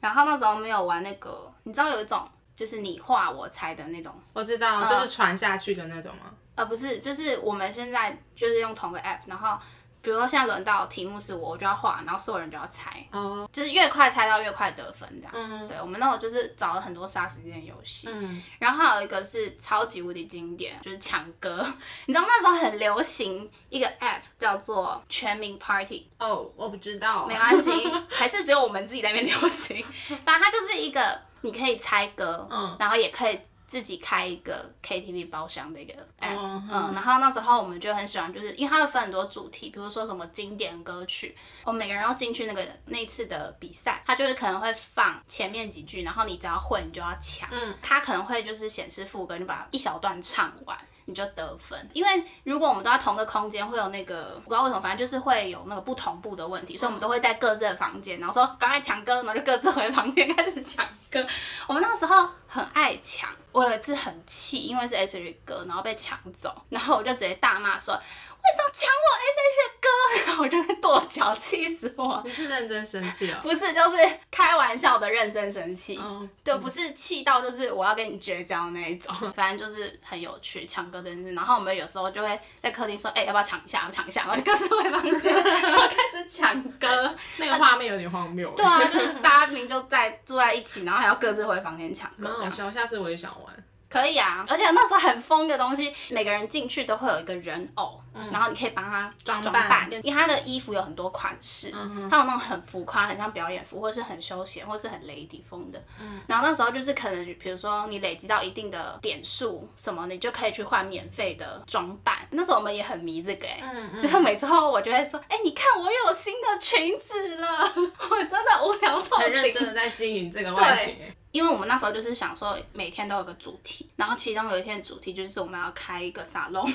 [0.00, 4.14] 然后那时候没有玩那个，你知道有一种就是你画我猜的那种。
[4.32, 6.32] 我知道，就是传下去的那种吗？
[6.54, 9.58] 呃，不是，就是我们现在就是用同个 app，然后
[10.02, 15.32] 比如说现在轮到题目是我，我就要画，然后所有人就要猜，哦，就是越快猜到越快得分这样。
[15.34, 21.66] 嗯对，我们那时候就是找了很多杀时间的游戏，嗯，然后还有一个是超级无敌经典，就是抢歌。
[22.06, 27.26] 你知道那时候很流行一个 app 叫做全民 Party，哦，我不知道。
[27.26, 27.70] 没关系，
[28.10, 29.82] 还是只有我们自己在那边流行。
[30.26, 32.76] 反正它就是一个你可以猜歌，嗯。
[32.78, 36.68] 然后也可以自己开一个 KTV 包厢的一个 app，、嗯。
[36.70, 50.76] 嗯，然后那时候我们就很喜欢，就是因为它会分很多主题，比如说什么经典歌曲，我们每个人要进去那个那一次的比赛，它就是可能会放前面几句，然后你只要会，你就要抢，嗯，它可能会就是显示副歌，你把一小段唱完。
[51.10, 61.24] 你就得分，因为如果我们都在同个空间，会有那个不知道为什么，反正就是会有那个不同步的问题，所以我们都会在各自的房间，然后说赶快抢歌，然后就各自回房间开始抢歌。
[61.66, 68.00] 我们那时候很爱抢，我有一次很气，因为是 S H 歌，然后被抢走，然后我就直接大骂说。
[68.42, 69.88] 为什么抢我 S H 歌？
[70.26, 72.20] 然后我就会跺脚，气死我！
[72.24, 73.36] 你是认真生气哦？
[73.42, 75.98] 不是，就是开玩笑的认真生气。
[76.02, 81.32] 嗯，对，不是气到就是我要跟你绝交那一种，反正就是很有趣，抢歌这件事。
[81.34, 83.82] 然后我们有时候就会在客厅说，哎、要不要抢一下？
[83.84, 87.14] 要抢一下，然后就各自回房间， 然后开始抢歌。
[87.36, 88.50] 那个画面有点荒谬。
[88.56, 93.59] 对啊，就是大家明明就在住在一起，然后还要各自回房间抢歌好笑，下次我也想玩。
[93.90, 98.00] 可以啊，而且那时候很疯的东西，每个人进去都会有一个人偶，
[98.30, 99.68] 然后你可以帮他装装扮。
[99.68, 101.72] 扮，因为他的衣服有很多款式，
[102.08, 105.82] 他有那种很浮夸，很像表演服，或是很休闲，或是很 lady 风的。
[106.28, 112.16] 然后那时候就是可能，比如说你累积到一定的点数什么，你就可以去换免费的装扮。
[112.30, 117.72] 那时候我们也很迷这个、欸，嗯嗯，每次后我就会说，哎、你看我有新的裙子了，
[118.08, 119.50] 我真的无聊透很认。
[119.50, 120.94] 真的在经营这个外形。
[121.32, 126.68] 因为我们那时候就是想说每天都有个主题，然后其中有一天主题就是我们要开一个沙龙，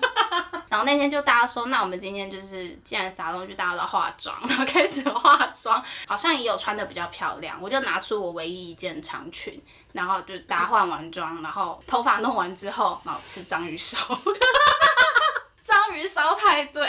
[0.70, 9.60] 然后那天就大家说，那我们今天就是既然沙龙，就大家都要化妆，然后开始化妆，好像也有穿的比较漂亮，我就拿出我唯一一件长裙，
[9.92, 13.98] 然后就大家换完妆，然后头发弄完之后，然后吃章鱼烧。
[15.62, 16.84] 章鱼烧派对，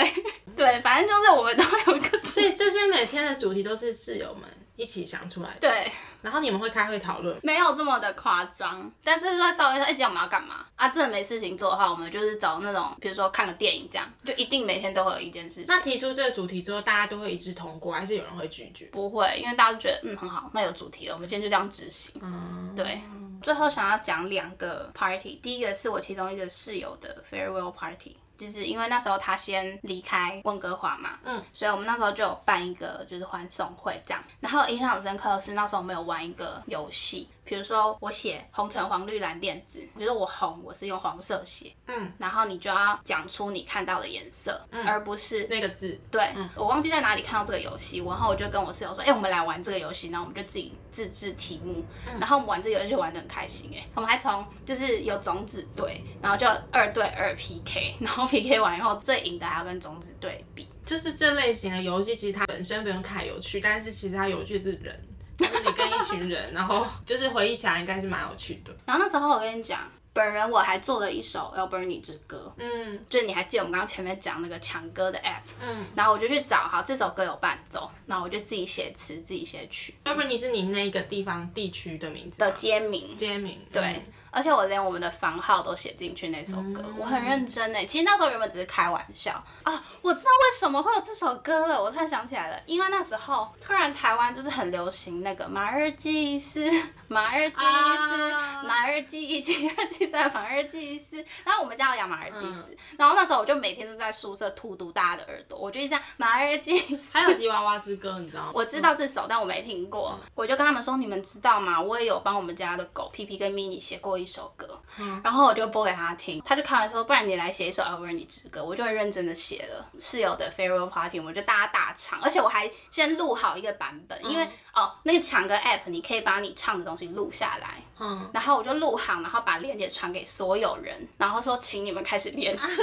[0.55, 4.43] 对，反正就是我们都会有一个所以这些每天的主题都是室友们
[4.81, 5.59] 一起想出来的。
[5.59, 5.91] 对，
[6.23, 7.41] 然后你们会开会讨论吗。
[7.43, 10.89] 没有这么的夸张，但是会稍微说，哎、今天我们要干嘛啊？
[10.89, 15.65] 真的没事情做的话，我们就是找那种，比如说看个电影这样，就一定每天都会有一件事情。
[15.67, 18.85] 那提出这个主题之后，大家都会一致通过，还是有人会拒绝？
[18.87, 22.19] 不会，因为大家都觉得嗯很好，那有主题了，我们今天就这样执行。
[22.21, 22.99] 嗯，对，
[23.43, 28.17] 最后想要讲两个 party，第一个是我其中一个室友的 farewell party。
[28.41, 34.23] 就是因为那时候他先离开温哥华嘛，嗯，所以我们那时候就有办一个就是欢送会这样。
[34.39, 44.87] 然后印象很深刻的是那时候我们有玩一个游戏，比如说我写红橙黄绿蓝靛紫，比如说我红我是用黄色写，嗯，然后你就要讲出你看到的颜色，嗯。
[44.87, 46.49] 而不是那个字，对，嗯。
[46.55, 52.17] 我忘记在哪里看到这个游戏，然后我就跟我室友说，哎、我们来玩这个游戏，然后我们就自己自制题目，嗯。
[52.21, 64.97] 然后我们玩这个游戏就玩得很开心，哎，我们还从就是有种子队，然后就二对二 PK，然后 PK 完以后最赢的还要跟种子队比，就是这类型的游戏，其实它本身不用太有趣，但是其实它有趣是人，
[65.41, 68.73] 就是你跟一群人，然后就是回忆起来应该是蛮有趣的。
[68.85, 69.79] 然后那时候我跟你讲。
[70.13, 86.95] 本人我还做了一首《Alberni 之歌》，嗯就是你还记得我们刚刚前面讲那个强歌的 app，嗯，然后我就去找，好这首歌有伴奏，然后我就自己写词，自己写曲要不然你是你那个地方地区的名字的街名，街名，对，而且我连我们的房号都写进去那首歌，嗯。
[86.97, 87.85] 我很认真哎。
[87.85, 89.31] 其实那时候原本只是开玩笑。
[89.63, 96.71] 啊，我知道为什么会有这首歌了，我突然想起来了，因为那时候突然台湾就是很流行那个马尔济斯，
[97.11, 101.17] 马尔济斯，啊马尔济一、七二、七三，马尔济斯。
[101.43, 107.09] 然后我们家有养马尔济嗯斯，然后那时候我就每天都在宿舍荼毒大家的耳朵，我就一直这样马尔济斯。
[107.11, 108.51] 还有吉娃娃之歌，你知道吗？
[108.55, 110.17] 我知道这首，但我没听过。
[110.33, 111.81] 我就跟他们说，你们知道吗？
[111.81, 114.81] 我也有帮我们家的狗皮皮跟 mini 写过一首歌，
[115.21, 132.81] 然后我就播给他听，他就开玩笑说，不然你来写一首《Alberni 之歌》，我就很认真的写了室友的 farewell party，我们就大家大唱，而且我还先录好一个版本，因为哦那个抢歌 app 你可以把你唱的东西录下来，嗯，然后我就录好，然后把链接传给所有人，然后说请你们开始练习。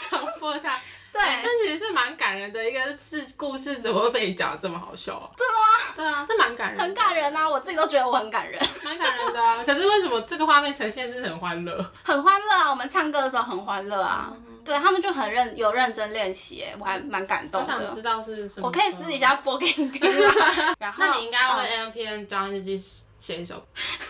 [0.00, 0.78] 强迫他。
[1.12, 5.30] 对，这其实是蛮感人的一个事故事，怎么会被你讲得这么好笑啊？
[5.36, 5.94] 真的吗？
[5.94, 8.60] 对啊，这蛮感人的，很感人啊，我自己都觉得我很感人。
[8.82, 9.62] 蛮感人的啊。
[9.64, 11.92] 可是为什么这个画面呈现是很欢乐？
[12.02, 12.70] 很欢乐啊！
[12.70, 18.02] 我们唱歌的时候很欢乐啊，嗯对他们就很认有认真练习耶，我还蛮感动我想知的。
[18.02, 18.66] 道是什么。
[18.66, 19.18] 我可以私底。
[19.18, 20.74] 下播给你听啊。
[20.80, 22.76] 然后，那你应该为嗯 M P N 张日记
[23.18, 23.62] 写一首，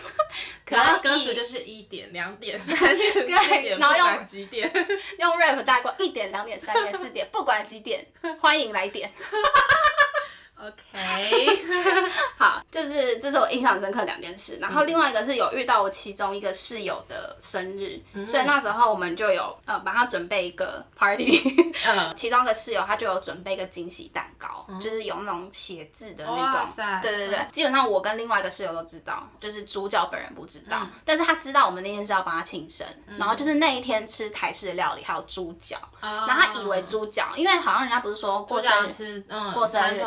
[0.65, 4.69] 可然后歌词就是一点、两点、三点、四点，然后用不管几点。
[5.19, 8.05] 用 rap 带过一点、两点、三点、四点，不管几点，
[8.41, 9.11] 欢迎来点。
[10.57, 11.47] OK，
[12.39, 14.57] 好，就是这是我印象深刻的两件事。
[14.61, 21.41] 然后另外一个是有遇到我其中一个室友的生日，嗯所以那时候我们就有呃帮他准备一个 party。
[21.85, 27.01] 嗯， 其中一个室友他就有准备一个惊喜蛋糕，就是有那种写字的那种。
[27.01, 32.87] 对对对，基本上我跟另外一个室友都知道，就是主角本人不知道，嗯但是他知道我们那天是要帮他庆生，
[33.19, 38.91] 然后就是那一天吃台式的料理，还有猪脚，然然后他以为猪脚，因为好像人家不是说过过生日。
[38.91, 40.01] 吃嗯，过生日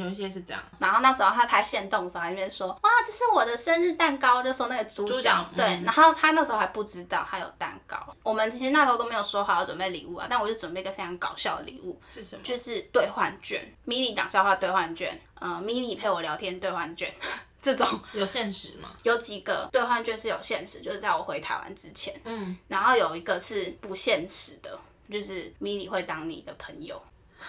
[0.00, 5.66] 有有一些是这样，然后那时候他拍现动的时候，还在那边说：“哇，这是我的生日蛋糕。”就说那个猪猪脚脚，对。
[5.66, 7.98] 嗯然后他那时候还不知道他有蛋糕。
[8.22, 12.42] 我们其实那时候都没有说好要准备礼物啊，但我就准备一个非常搞笑的礼物，是什么？
[12.42, 17.12] 就是兑换券，迷你讲笑话兑换券，呃，迷你陪我聊天兑换券，
[17.62, 18.90] 这种有限时吗？
[19.02, 24.78] 有几个兑换券是有限时，就是在我回台湾之前，嗯，然后有一个是不限时的，
[25.10, 27.00] 就是迷你会当你的朋友。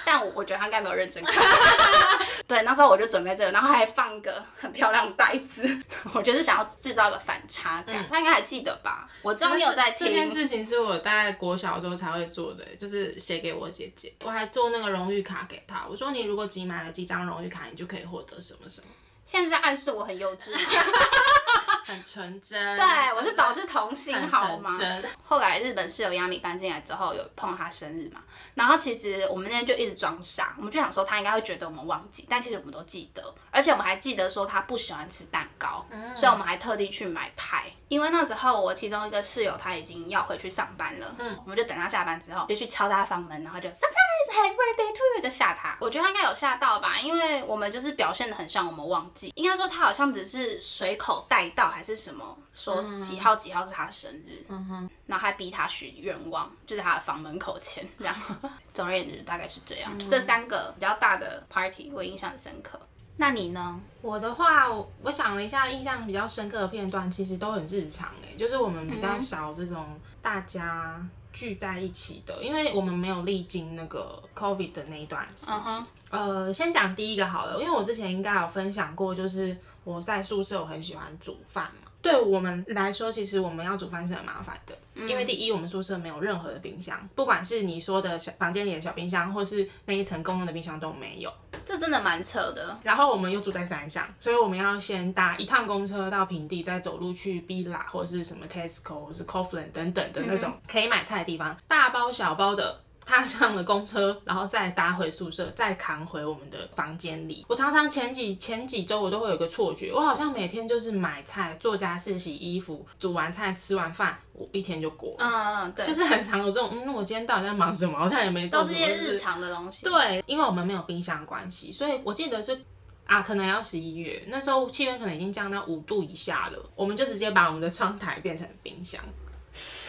[0.06, 1.44] 但我我觉得他应该没有认真看，
[2.48, 5.80] 对，那时候我就准备这个，然后还放一个很漂亮的袋子，
[6.14, 8.06] 我就是想要制造一个反差感。
[8.10, 9.08] 他应该还记得吧？
[9.22, 15.86] 我知道你有在听这件，事情是我大概国小的时候才会做的，就是写给我姐姐，我还做那个荣誉卡给她。
[15.90, 18.88] 我说你如果集满了几张荣誉卡，你就可以获得什么什么。
[19.26, 20.60] 现在在暗示我很幼稚吗？
[21.86, 22.78] 很纯真。
[22.78, 24.78] 对，我是保持童心好吗？
[25.24, 28.22] 后来日本室友亚米搬进来之后，有碰到他生日嘛，
[28.54, 58.16] 然后其实我们那天就一直装傻，我们就想说他应该会觉得我们忘记，但其实我们都记得，而且我们还记得说他不喜欢吃蛋糕，所以我们还特地去买派，因为那时候我其中一个室友他已经要回去上班了，嗯，我们就等他下班之后就去敲他房门，然后就 surprise happy birthday to you 就吓他，我觉得他应该有吓到吧，因为我们就是表现的很像我们忘记，应该说他好像只是随口带到还是什么，说几号几号是他的生日，嗯哼，然后还逼他许愿望，就在他的房门口前，这样。
[58.74, 59.92] 总而言之，大概是这样。
[60.10, 62.80] 这三个比较大的 party 我印象很深刻。
[63.18, 63.80] 那你呢？
[64.02, 75.84] 我的话，我我想了一下，印象比较深刻的片段，其实都很日常诶、就是我们比较少这种大家聚在一起的，因为我们没有历经那个 COVID 的那一段时期。
[76.10, 81.81] 呃，先讲第一个好了，因为我之前应该有分享过，就是我在宿舍我很喜欢煮饭嘛。
[82.02, 84.76] 对我们来说，其实我们要煮饭是很麻烦的，
[85.08, 91.32] 因为第一，我们宿舍没有任何的冰箱，不管是你说的小房间里的小冰箱，或是那一层公用的冰箱都没有。
[91.64, 92.76] 这真的蛮扯的。
[92.84, 102.82] 然后我们又住在山上，所以我们要先搭一趟公车到平地，再走路去 Billa 或是什么 Tesco 或是 Coughlin 等等的那种可以买菜的地方，大包小包的。
[103.06, 107.46] 踏上了公车，然后再搭回宿舍，再扛回我们的房间里。
[107.50, 115.18] 我常常前几前几周我都会有个错觉，我好像每天就是买菜、做家事、洗衣服、煮完菜、吃完饭，我一天就过了。
[115.20, 117.98] 嗯嗯，对，就是很常有这种，嗯，我今天到底在忙什么？
[117.98, 119.84] 好像也没做都是一些日常的东西。
[119.84, 122.60] 对，因为我们没有冰箱关系，所以我记得是
[123.06, 129.02] 啊，可能要十一月，那时候气温可能已经降到五度以下了，我们就直接把我们的窗台变成冰箱。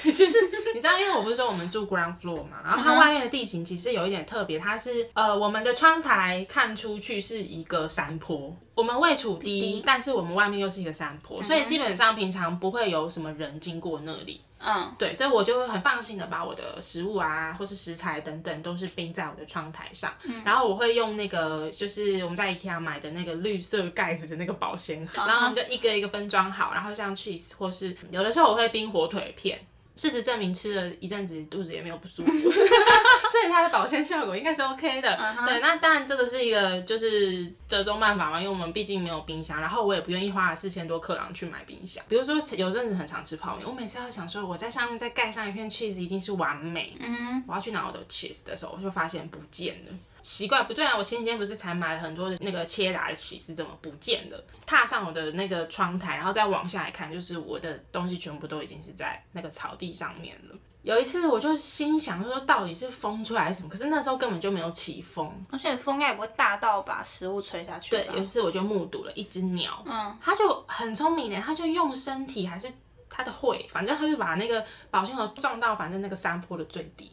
[0.10, 0.36] 就是
[0.74, 14.40] 你知道，因为我不是说我们住 ground floor 嘛，然后它外面的地形其实有一点特别，它是呃我们的窗台看出去是一个山坡，我们位处低，但是我们外面又是一个山坡，所以基本上平常不会有什么人经过那里。
[14.64, 29.58] 嗯，对，所以我就会很放心的把我的食物啊，或是食材等等都是冰在我的窗台上，嗯然后我会用那个就是我们在 IKEA 买的那个绿色盖子的那个保鲜盒，然后我们就一个一个分装好，然后像 cheese 或是有的时候我会冰火腿片。
[29.94, 35.16] 事实证明，吃了一阵子肚子也没有不舒服，所以它的保鲜效果应该是 OK 的。
[35.46, 42.02] 对，那当然这个是一个就是折中办法嘛，因为我们毕竟没有冰箱，然后我也不愿意花四千多克朗去买冰箱。
[42.08, 46.96] 比如说有阵子很常吃泡面，我每次要想说我在上面再盖上一片 cheese 一定是完美。
[46.98, 49.92] 嗯，我要去拿我的 cheese 的时候，我就发现不见了。
[50.22, 50.96] 奇怪，不对啊！
[50.96, 54.44] 我前几天不是才买了很多的那个切达的起司，怎么不见了？
[54.64, 60.56] 踏上我的那个窗台，然后再往下来看，就是我的东西全部都已经是在那个草地上面了。
[60.82, 63.68] 有一次我就心想说，到底是风吹还是什么？
[63.68, 65.30] 可是那时候根本就没有起风。
[65.50, 67.90] 而且风应该也不会大到把食物吹下去。
[67.90, 72.68] 对，有一次我就目睹了一只鸟，嗯，它就很聪明的，它就用身体还是
[73.08, 77.12] 它的喙，反正它就把那个保鲜盒撞到反正那个山坡的最底。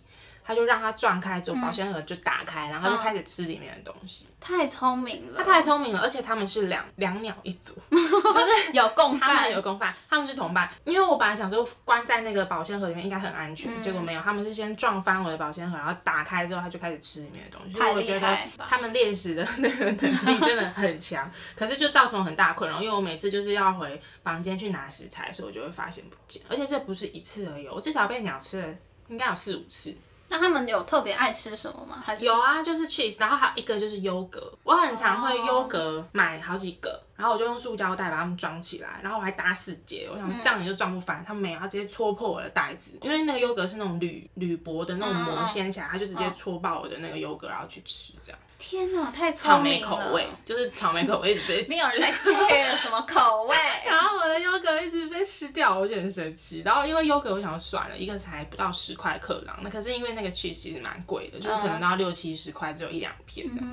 [0.50, 4.26] 他就让它撞开之后，保鲜盒就打开，然后就开始吃里面的东西。
[4.40, 10.68] 太聪明了，他太聪明了，而且他们是两两鸟一组， 就是有共他们犯，有共犯，他们是同伴。
[10.86, 17.74] 因为我本来想说关在那个保鲜盒里面应该很安全，结果没有，他们是先撞翻我的保鲜盒，然后打开之后他就开始吃里面的东西。
[17.74, 28.68] 所以太厉我觉得他们猎食的 那个能力真的很强，可是就造成我很大困扰，因为我每次就是要回房间去拿食材的时候，我就会发现不见，而且这不是一次而已哦，我至少被鸟吃了
[29.10, 29.94] 应该有四五次。
[30.32, 32.02] 那他们有特别爱吃什么吗？
[32.06, 48.40] 还是有啊，就是 cheese，然后还有一个就是优格，我很常会优格买好几个，然后我就用塑胶袋把它们装起来，然后我还打死结，我想这样你就装不翻，他们没有，他直接戳破我的袋子，因为那个优格是那种铝铝箔的那种膜掀起来，他就直接戳爆我的那个优格，然后去吃这样。
[48.60, 50.06] 天哪，太草莓聪明了！
[50.10, 51.70] 口味，就是草莓口味一直被吃。
[51.70, 53.56] 没有人在 care 什么口味。
[53.90, 56.62] 然后我的优格一直被吃掉，我就很生气。
[56.64, 63.64] 然后因为优格，我想要算了，一个才不到十块克朗，那可是因为那个 cheese 其实蛮贵的，就是可能都要六七十块，只有一两片的。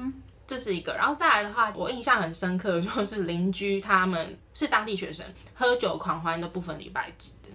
[0.47, 7.49] 这是一个，然后再来的话，我印象很深刻，就是邻居他们是当地学生，喝酒狂欢都不分礼拜几的。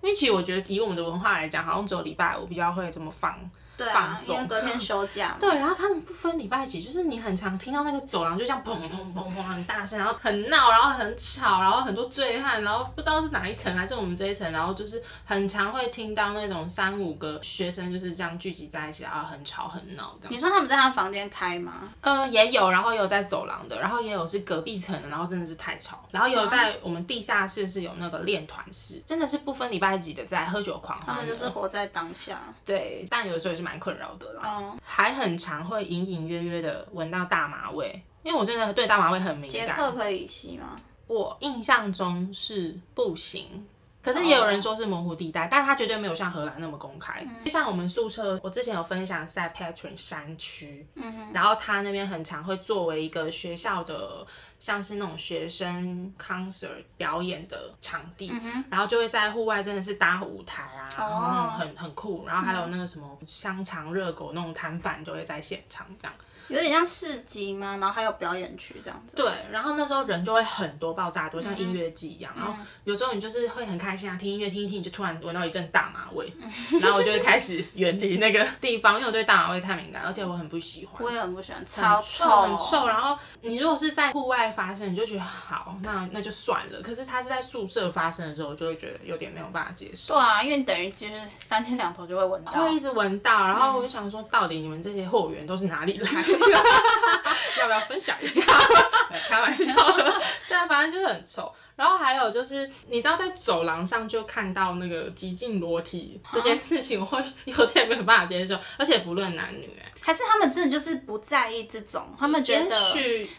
[0.00, 3.38] 因为其实我觉得以我们的文化来讲，好像只有礼拜五比较会这么放。
[3.76, 5.36] 对啊因为隔天休假。
[5.40, 20.32] 对，然后他们不分礼拜几，就是你很常听到那个走廊就这样砰砰砰砰很大声，然后很闹，然后很吵，然后很多醉汉，然后不知道是哪一层还是我们这一层，然后就是很常会听到那种三五个学生就是这样聚集在一起，然后很吵很闹这样。
[20.32, 21.88] 你说他们在他房间开吗？
[22.02, 31.16] 呃，也有，然后也有在走廊的，然后也有是隔壁层的，然后真的是太吵，然后也有在我们地下室是有那个练团室，真的是不分礼拜几的在喝酒狂欢。
[31.16, 32.38] 他们就是活在当下。
[32.64, 34.42] 对，但有的时候也是蛮困扰的啦。
[34.44, 39.50] 嗯，还很常会隐隐约约的闻到大麻味，因为我真的对大麻味很敏感。
[39.50, 40.80] 杰克可以吸吗？
[41.06, 43.66] 我印象中是不行。
[44.02, 47.24] 可是也有人说是模糊地带，但它绝对没有像荷兰那么公开。
[47.44, 50.84] 就像我们宿舍，我之前有分享是在 Patron 山区，
[51.32, 54.26] 然后它那边很常会作为一个学校的，
[54.58, 58.32] 像是那种学生 concert 表演的场地，
[58.68, 66.14] 然后就会在户外真的是搭舞台啊，然后那种很很酷，然后还有那个什么香肠热狗那种摊贩就会在现场这样。
[66.48, 67.78] 有点像市集吗？
[67.80, 69.16] 然后还有表演区这样子。
[69.16, 72.32] 对，然后那时候人就会很多，爆炸多，像音乐季一样。
[72.36, 76.32] 然后有时候你就是会很开心啊，听音乐听一听，你就突然闻到一阵大麻味，
[76.80, 81.02] 然后我就会开始远离那个地方，因为我对大麻味太敏感，而且我很不喜欢。
[81.02, 82.86] 我也很不喜欢，超臭，很臭。
[82.86, 86.80] 然后你如果是在户外发生，你就觉得好，那那就算了。
[86.82, 90.14] 可是它是在宿舍发生的时候，我就会觉得有点没有办法接受。
[90.14, 93.46] 对啊，因为等于就是三天两头就会闻到，会一直闻到。
[93.46, 96.22] 然后我就想说，到底你们这些货源都是哪里来？
[97.60, 98.42] 要不要分享一下？
[99.28, 99.64] 开玩笑
[99.96, 101.52] 的， 对啊，反正就是很丑。
[101.76, 112.92] 然后还有就是，你知道在走廊上就看到那个极尽裸体这件事情，我会有点没有办法接受，而且不论男女，哎，还是他们真的就是不在意这种，他们觉得，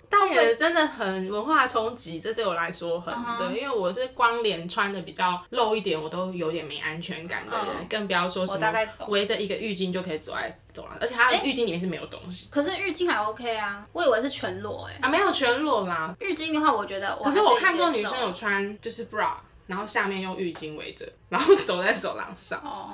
[0.10, 12.48] 但也真的很文化冲击，这对我来说很对，因为我是光脸穿的比较露一点，我都有点没安全感的人，更不要说什么围着一个浴巾就可以走在走廊，而且它浴巾里面是没有东西。
[12.50, 19.34] 可是浴巾还 OK 啊，我以为是全裸哎，啊没有全裸啦，浴巾的话，我觉得，可是我看过女生有穿就是 bra，
[19.68, 22.60] 然后下面用浴巾围着， 然后走在走廊上。
[22.64, 22.90] 哦，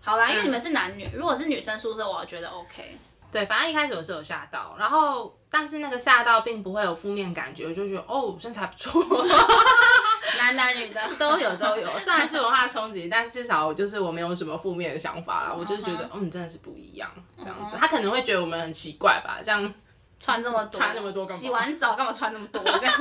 [0.00, 2.98] 好啦，因为你们是男女，如果是女生宿舍，我觉得 OK。
[3.32, 9.02] 对，反正一开始我是有吓到，然后但是那个吓到并不会有负面感觉，我就觉得哦身材不错，
[10.38, 11.00] 男男女的。
[11.18, 19.72] 都有都有，虽然是文化冲击，但至少就是我没有什么负面的想法啦，我就是觉得嗯真的是不一样这样子，他可能会觉得我们很奇怪吧，这样
[20.20, 22.62] 穿这么穿那么多，洗完澡干嘛穿那么多？
[22.78, 22.94] 这样？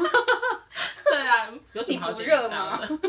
[1.04, 3.00] 对啊，有什么好紧张的？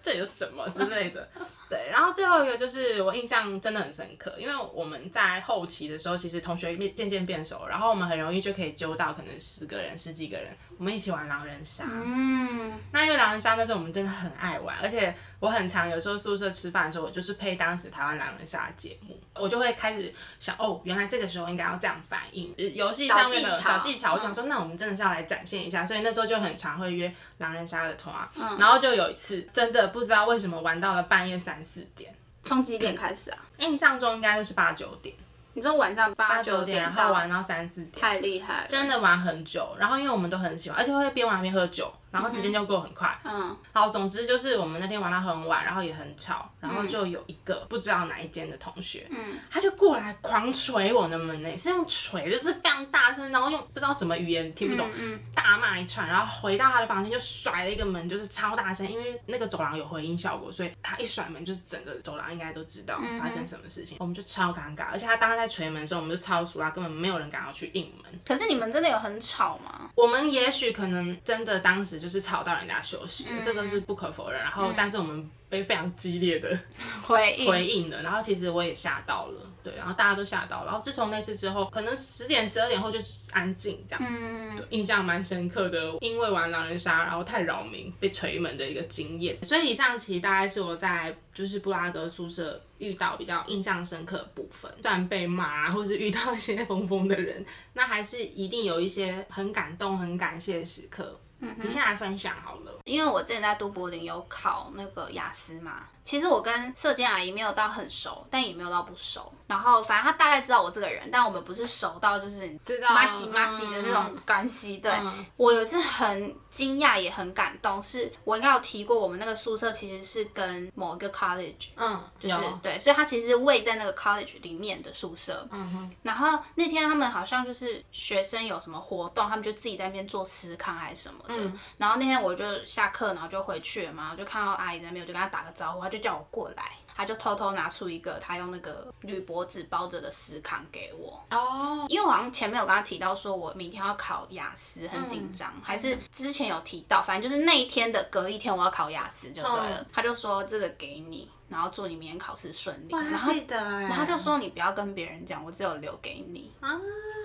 [0.00, 1.28] 这有什么之类的？
[1.70, 11.84] 对，然后最后一个就是我印象真的很深刻，因为我们在后期的时候，其实同学渐渐变熟，然后我们很容易就可以揪到可能十个人、十几个人，我们一起玩狼人杀。
[11.88, 24.14] 嗯，那因为狼人杀那时候我们真的很爱玩，而且我很常有时候宿舍吃饭的时候，我就是配当时台湾狼人杀的节目，我就会开始想，哦，原来这个时候应该要这样反应，游戏上面的小技巧。
[24.14, 31.59] 我想说，那我们真的是要来展现一下，所以那时候就很常会约狼人杀的团嗯，然后就有一次真的不知道为什么玩到了半夜三。
[31.62, 33.38] 四点，从几点开始啊？
[33.58, 35.14] 印象中应该就是八九点。
[35.52, 39.74] 你说晚上八九点，然后玩到三四点，太厉害，真的玩很久。
[39.78, 41.92] 然后因为我们都很喜欢，而且会边玩边喝酒。
[42.10, 54.90] 然后时间就过很快，嗯，好，总之就是我们那天玩到很晚，然后也很吵，然后就有一个不知道哪一间的同学，嗯，他就过来狂捶我的门呢，是用捶，就是非常大声，然后用不知道什么语言听不懂，
[55.34, 68.20] 大骂一串，然后回到他的房间就甩了一个门，就是超大声，因为那个走廊有回音效果，所以他一甩门，就是整个走廊应该都知道发生什么事情，我们就超尴尬，而且他当时在捶门的时候，我们就超熟啦，根本没有人敢要去应门。
[68.26, 69.88] 可是你们真的有很吵吗？
[69.94, 71.99] 我们也许可能真的当时。
[72.00, 74.40] 就是吵到人家休息，这个是不可否认。
[74.40, 76.58] 然后，但是我们被非常激烈的
[77.06, 78.02] 回应回应了。
[78.02, 80.66] 然后，其实我也吓到了，对，然后大家都吓到了。
[80.66, 82.98] 然后，自从那次之后，可能十点、十二点后就
[83.30, 84.28] 安静这样子，
[84.70, 85.96] 印象蛮深刻的。
[86.00, 89.36] 因为玩狼人杀，然后太扰民，被锤门的一个经验。
[89.44, 94.70] 所以，以上其实大概是我在就是布拉格宿舍遇到比较印象深刻的部分。
[94.80, 97.44] 虽然被骂，或是遇到一些 疯疯的人，
[97.74, 101.18] 那还是一定有一些很感动、很感谢的时刻。
[101.40, 105.84] 你先来分享好了，因为我之前在都柏林有考那个雅思嘛。
[106.04, 109.32] 其实我跟射箭阿姨没有到很熟，但也没有到不熟。
[109.46, 112.46] 然后反正她大概知道我这个人，但我们不是熟到就是
[112.94, 114.78] 妈吉妈吉的那种关系。
[114.78, 114.92] 对
[115.36, 125.46] 我有一次很惊讶也很感动，是我应该有提过，我们那个宿舍其实是跟某一个 college，嗯，就是对，所以它其实位在那个 college 里面的宿舍。
[125.50, 125.90] 嗯哼。
[126.02, 131.52] 然后那天他们好像就是学生有什么活动，他们就自己在那边做思康还是什么的。
[131.76, 135.99] 然后那天我就下课，然后就回去了嘛，我就看到阿姨在那边，我就跟她打个招呼，她就。
[136.00, 141.20] 叫我过来，他就偷偷拿出一个他用那个铝箔纸包着的司康给我。
[141.30, 149.86] 哦，因为我好像前面有跟他提到说，我明天要考雅思，很紧张，还是之前有提到，反正就是那一天的隔一天我要考雅思就对了。
[149.92, 151.30] 他就说这个给你。
[151.50, 152.94] 然后祝你明天考试顺利。
[152.94, 156.80] 我然后记得哎，然后他就说你不要跟别人讲，我只有留给你，啊，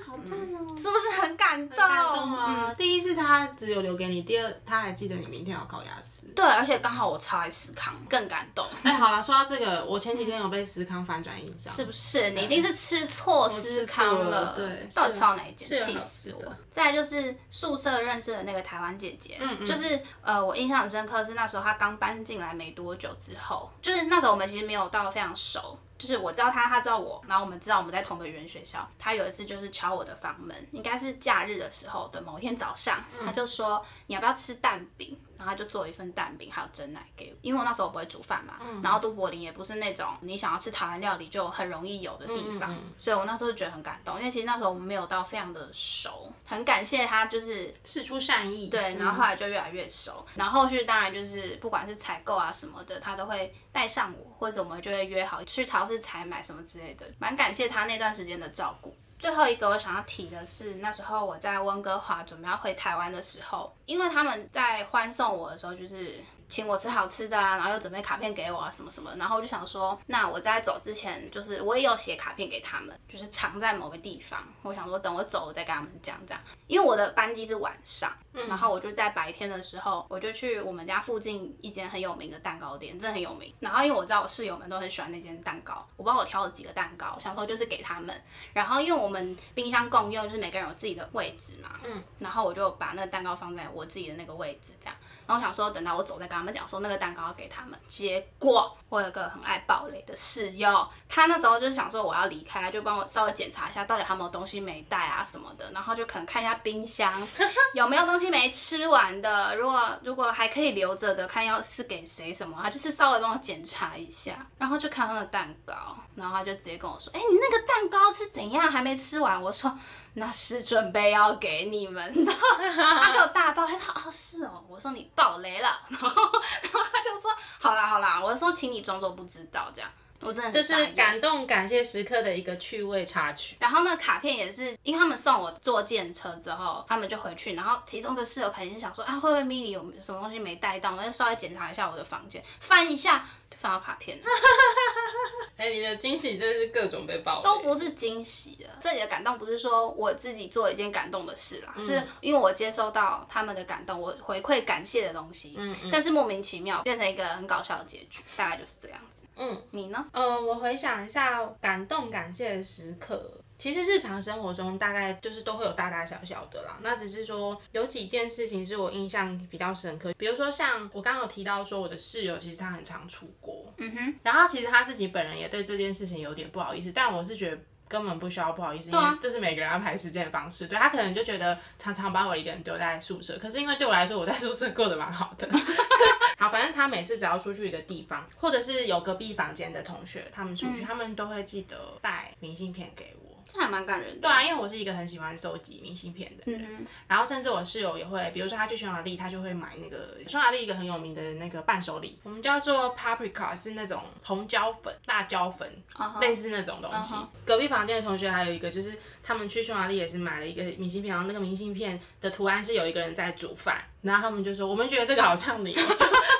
[0.06, 0.76] 好棒哦。
[0.78, 1.78] 是不是很感动？
[1.78, 2.68] 很感动啊！
[2.70, 6.28] 嗯，第一是他只有留给你，第二他还记得你明天要考雅思。
[6.36, 8.66] 对，而且刚好我超爱思康，更感动。
[8.84, 12.32] 哎、好了，说到这个，我前几天有被思康反转印象，是不是？
[12.32, 15.84] 你一定是吃错思康了，对到底吃到哪一间？
[15.84, 16.54] 气死我！
[16.76, 25.80] 再来就是宿舍认识的那个台湾姐姐，嗯嗯就是呃，我印象很深刻是那时候她刚搬进来没多久之后，就是那时候我们其实没有到非常熟。
[25.98, 28.86] 就是我知道她，她知道我，然后我们知道我们在同个语言学校。
[29.00, 35.18] 她有一次就是敲我的房门，应该是假日的时候的某一天早上，她就说你要不要吃蛋饼？
[35.38, 37.38] 然后他就做了一份蛋饼，还有蒸奶给我。
[37.42, 44.18] 因为我那时候我不会煮饭嘛，然后都柏林也不是那种你想要吃台湾料理就很容易有的地方，嗯嗯所以我那时候就觉得很感动。
[44.18, 48.70] 因为其实那时候我们没有到非常的熟，很感谢他就是事出善意。
[48.70, 58.96] 对，然后后来就越来越熟，然后后续当然就是不管是采购啊什么的，他都会带上我，或者我们就会约好去超市采买什么之类的，蛮感谢他那段时间的照顾。
[59.18, 74.44] 最后一个我想要提的是，那时候我在温哥华准备要回台湾的时候，因为他们在欢送我的时候，就是请我吃好吃的啊，然后又准备卡片给我啊什么什么，然后我就想说，那我在走之前，就是我也有写卡片给他们，就是藏在某个地方。
[74.62, 76.42] 我想说，等我走，我再跟他们讲这样。
[76.68, 78.12] 因为我的班机是晚上，
[78.48, 83.54] 然后我就在白天的时候，我就去我们家附近一间很有名的蛋糕店，真的很有名。
[83.60, 88.24] 然后因为我知道我室友们都很喜欢那间蛋糕，我帮我挑了几个蛋糕，想说就是给他们。
[88.54, 94.96] 然后因为我们冰箱共用，就是每个人有自己的位置嘛，嗯，然后我就把那个蛋糕放在我自己的那个位置，这样。
[95.28, 97.80] 然后我想说，等到我走再跟他们讲说那个蛋糕要给他们。
[97.88, 107.28] 结果我有个很爱暴雷的室友，他那时候就是想说我要离开，就帮我稍微检查一下到底他有没有东西没带啊什么的，然后就可能看一下冰箱
[107.74, 119.42] 有没有东西没吃完的，如果如果还可以留着的，看要是给谁什么，他就是稍微帮我检查一下，然后就看到那个蛋糕，然后他就直接跟我说，哎、你那个蛋糕是怎样还没吃完？
[119.42, 119.78] 我说
[120.14, 122.32] 那是准备要给你们的，
[122.76, 129.90] 他给我大爆，他说哦是哦，我说你爆雷了，然后然后他就说好啦好啦，我说请你装作不知道这样，
[130.26, 133.56] 我真的这是感动感谢时刻的一个趣味插曲。
[133.60, 140.96] 然后那个卡片也是，因为他们送我坐电车之后，他们就回去，然后其中的室友肯定是想说，啊，会不会 mini 有什么东西没带到？
[140.96, 144.24] 那就稍微检查一下我的房间，翻一下就翻到卡片了，
[145.58, 148.66] 哎、你的惊喜真的是各种被爆，都不是惊喜的。
[148.82, 159.24] 这里的感动不是说我自己做了一件感动的事啦，嗯是因为我接收到他们的感动，我回馈感谢的东西，嗯嗯但是莫名其妙变成一个很搞笑的结局，大概就是这样子。
[159.38, 160.06] 嗯你呢？
[160.14, 166.78] 呃，我回想一下感动感谢的时刻，其实日常生活中大概就是都会有大大小小的啦。
[166.82, 177.58] 那只是说有几件事情是我印象比较深刻，比如说像我刚刚有提到说我的室友其实他很常出国，嗯哼，然后其实他自己本人也对这件事情有点不好意思，但我是觉得。
[177.88, 180.66] 根本不需要不好意思，因啊为这是每个人安排时间的方式。
[180.66, 185.48] 对他可能就觉得常常把我一个人丢在宿舍，可是因为对我来说，我在宿舍过得蛮好的。
[186.40, 193.35] 好，反正他每次只要出去一个地方，或者是有隔壁房间的同学他们出去，他们都会记得带明信片给我。
[193.52, 194.22] 这还蛮感人的。
[194.22, 207.16] 对啊，因为我是一个很喜欢收集明信片的人，嗯然后甚至我室友也会，比如说他去匈牙利，他就会买那个匈牙利一个很有名的那个伴手礼，我们叫做 paprika，是那种红椒粉、辣椒粉，哼，类似那种东西。
[207.46, 208.94] 隔壁房间的同学还有一个，就是
[209.24, 215.82] 他们去匈牙利也是买了一个明信片，然后那个明信片的图案是有一个人在煮饭，然后他们就说我们觉得这个好像你，就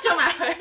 [0.02, 0.58] 就买回来。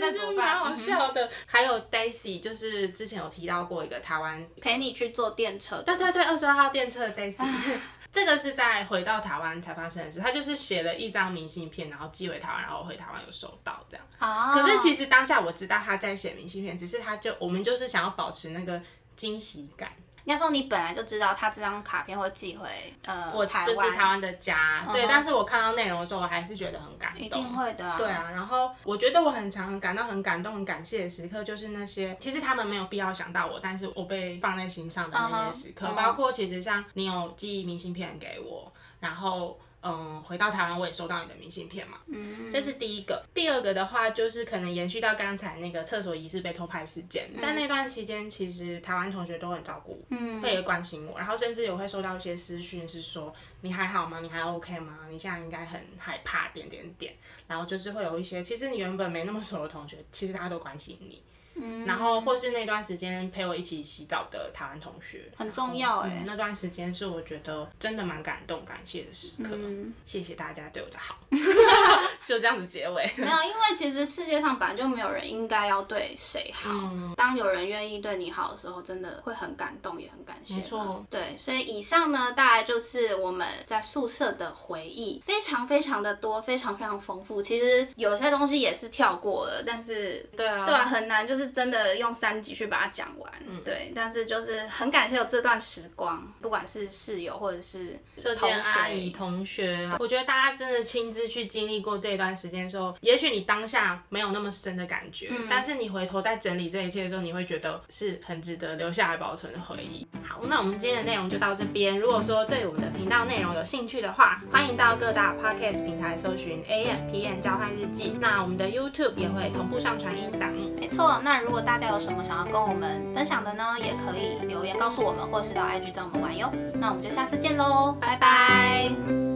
[0.00, 1.28] 在煮饭，蛮好笑的。
[1.46, 5.82] 还有 Daisy，就是之前有提到过一个台湾陪你去坐电车。
[5.82, 7.42] 对对对，二十二号电车的 Daisy，
[8.12, 10.20] 这个是在回到台湾才发生的事。
[10.20, 14.06] 他就是写了一张明信片，然后寄回台湾，然后回台湾有收到这样。
[14.18, 18.80] 啊，可是其实当下我知道他在写明信片，只是他就我们就是想要保持那个
[19.16, 19.92] 惊喜感。
[20.28, 22.68] 应该说你本来就知道他这张卡片会寄回
[23.06, 25.06] 呃我台就是台湾，湾的家，对。
[25.08, 27.22] 但是我看到内容的时候，我还是觉得很感动。
[27.24, 27.96] 一定会的、啊。
[27.96, 38.70] 对啊，然后我觉得我很常很感到很感动、很感谢的时刻，就是那些其实他们没有必要想到我，但是我被放在心上的那些时刻嗯哼包括其实像你有寄明信片给我，
[39.00, 39.58] 然后。
[39.96, 43.24] 嗯，回到台湾我也收到你的明信片嘛，嗯，这是第一个。
[43.32, 54.20] 第二个的话，就是可能延续到刚才那个厕所仪式被偷拍事件，在那段期间，其实台湾同学都很照顾我，嗯会也关心我，然后甚至也会收到一些私讯，是说你还好吗？
[54.20, 55.00] 你还 OK 吗？
[55.08, 57.14] 你现在应该很害怕点点点，
[57.46, 61.22] 然后就是会有一些其实你原本没那么熟的同学，其实大家都关心你，
[61.60, 69.50] 嗯然后或是那段时间陪我一起洗澡的台湾同学，很重要哎、嗯，那段时间是我觉得真的蛮感动、感谢的时刻。
[69.52, 71.18] 嗯，谢谢大家对我的好，
[72.28, 73.10] 就这样子结尾。
[73.16, 76.70] 没有，因为其实世界上本来就没有人应该要对谁好。
[77.16, 80.56] 当有人愿意对你好的时候，真的会很感动，也很感谢。
[80.56, 81.02] 没错。
[81.08, 87.40] 对，所以以上呢，大概就是我们在宿舍的回忆，非常非常的多，非常非常丰富。
[87.40, 93.32] 其实有些东西也是跳过了，但是对啊，对啊，很难就是真的用三集去把它讲完。
[93.46, 93.90] 嗯，对。
[93.94, 97.98] 但是就是很感谢有这段时光，不管是室友或者是
[98.36, 110.06] 同学、阿姨、同学，我觉得大家真的亲自去经历过这一段时间的时候，也许你当下没有那么深的感觉，但是你回头再整理这一切的时候，你会觉得是很值得留下来保存的回忆。
[110.22, 111.98] 好，那我们今天的内容就到这边。
[111.98, 118.14] 如果说对我们的频道内容有兴趣的话，欢迎到各大 podcast 平台搜寻 A M P N 交换日记。
[118.20, 120.48] 那我们的 YouTube 也会同步上传音档。
[120.78, 126.52] 没错，那如果大家有什么想要跟我们分享的呢，也可以留言告诉我们，或是到 IG 找我们玩哟。
[126.74, 129.27] 那我们就下次见喽，拜拜。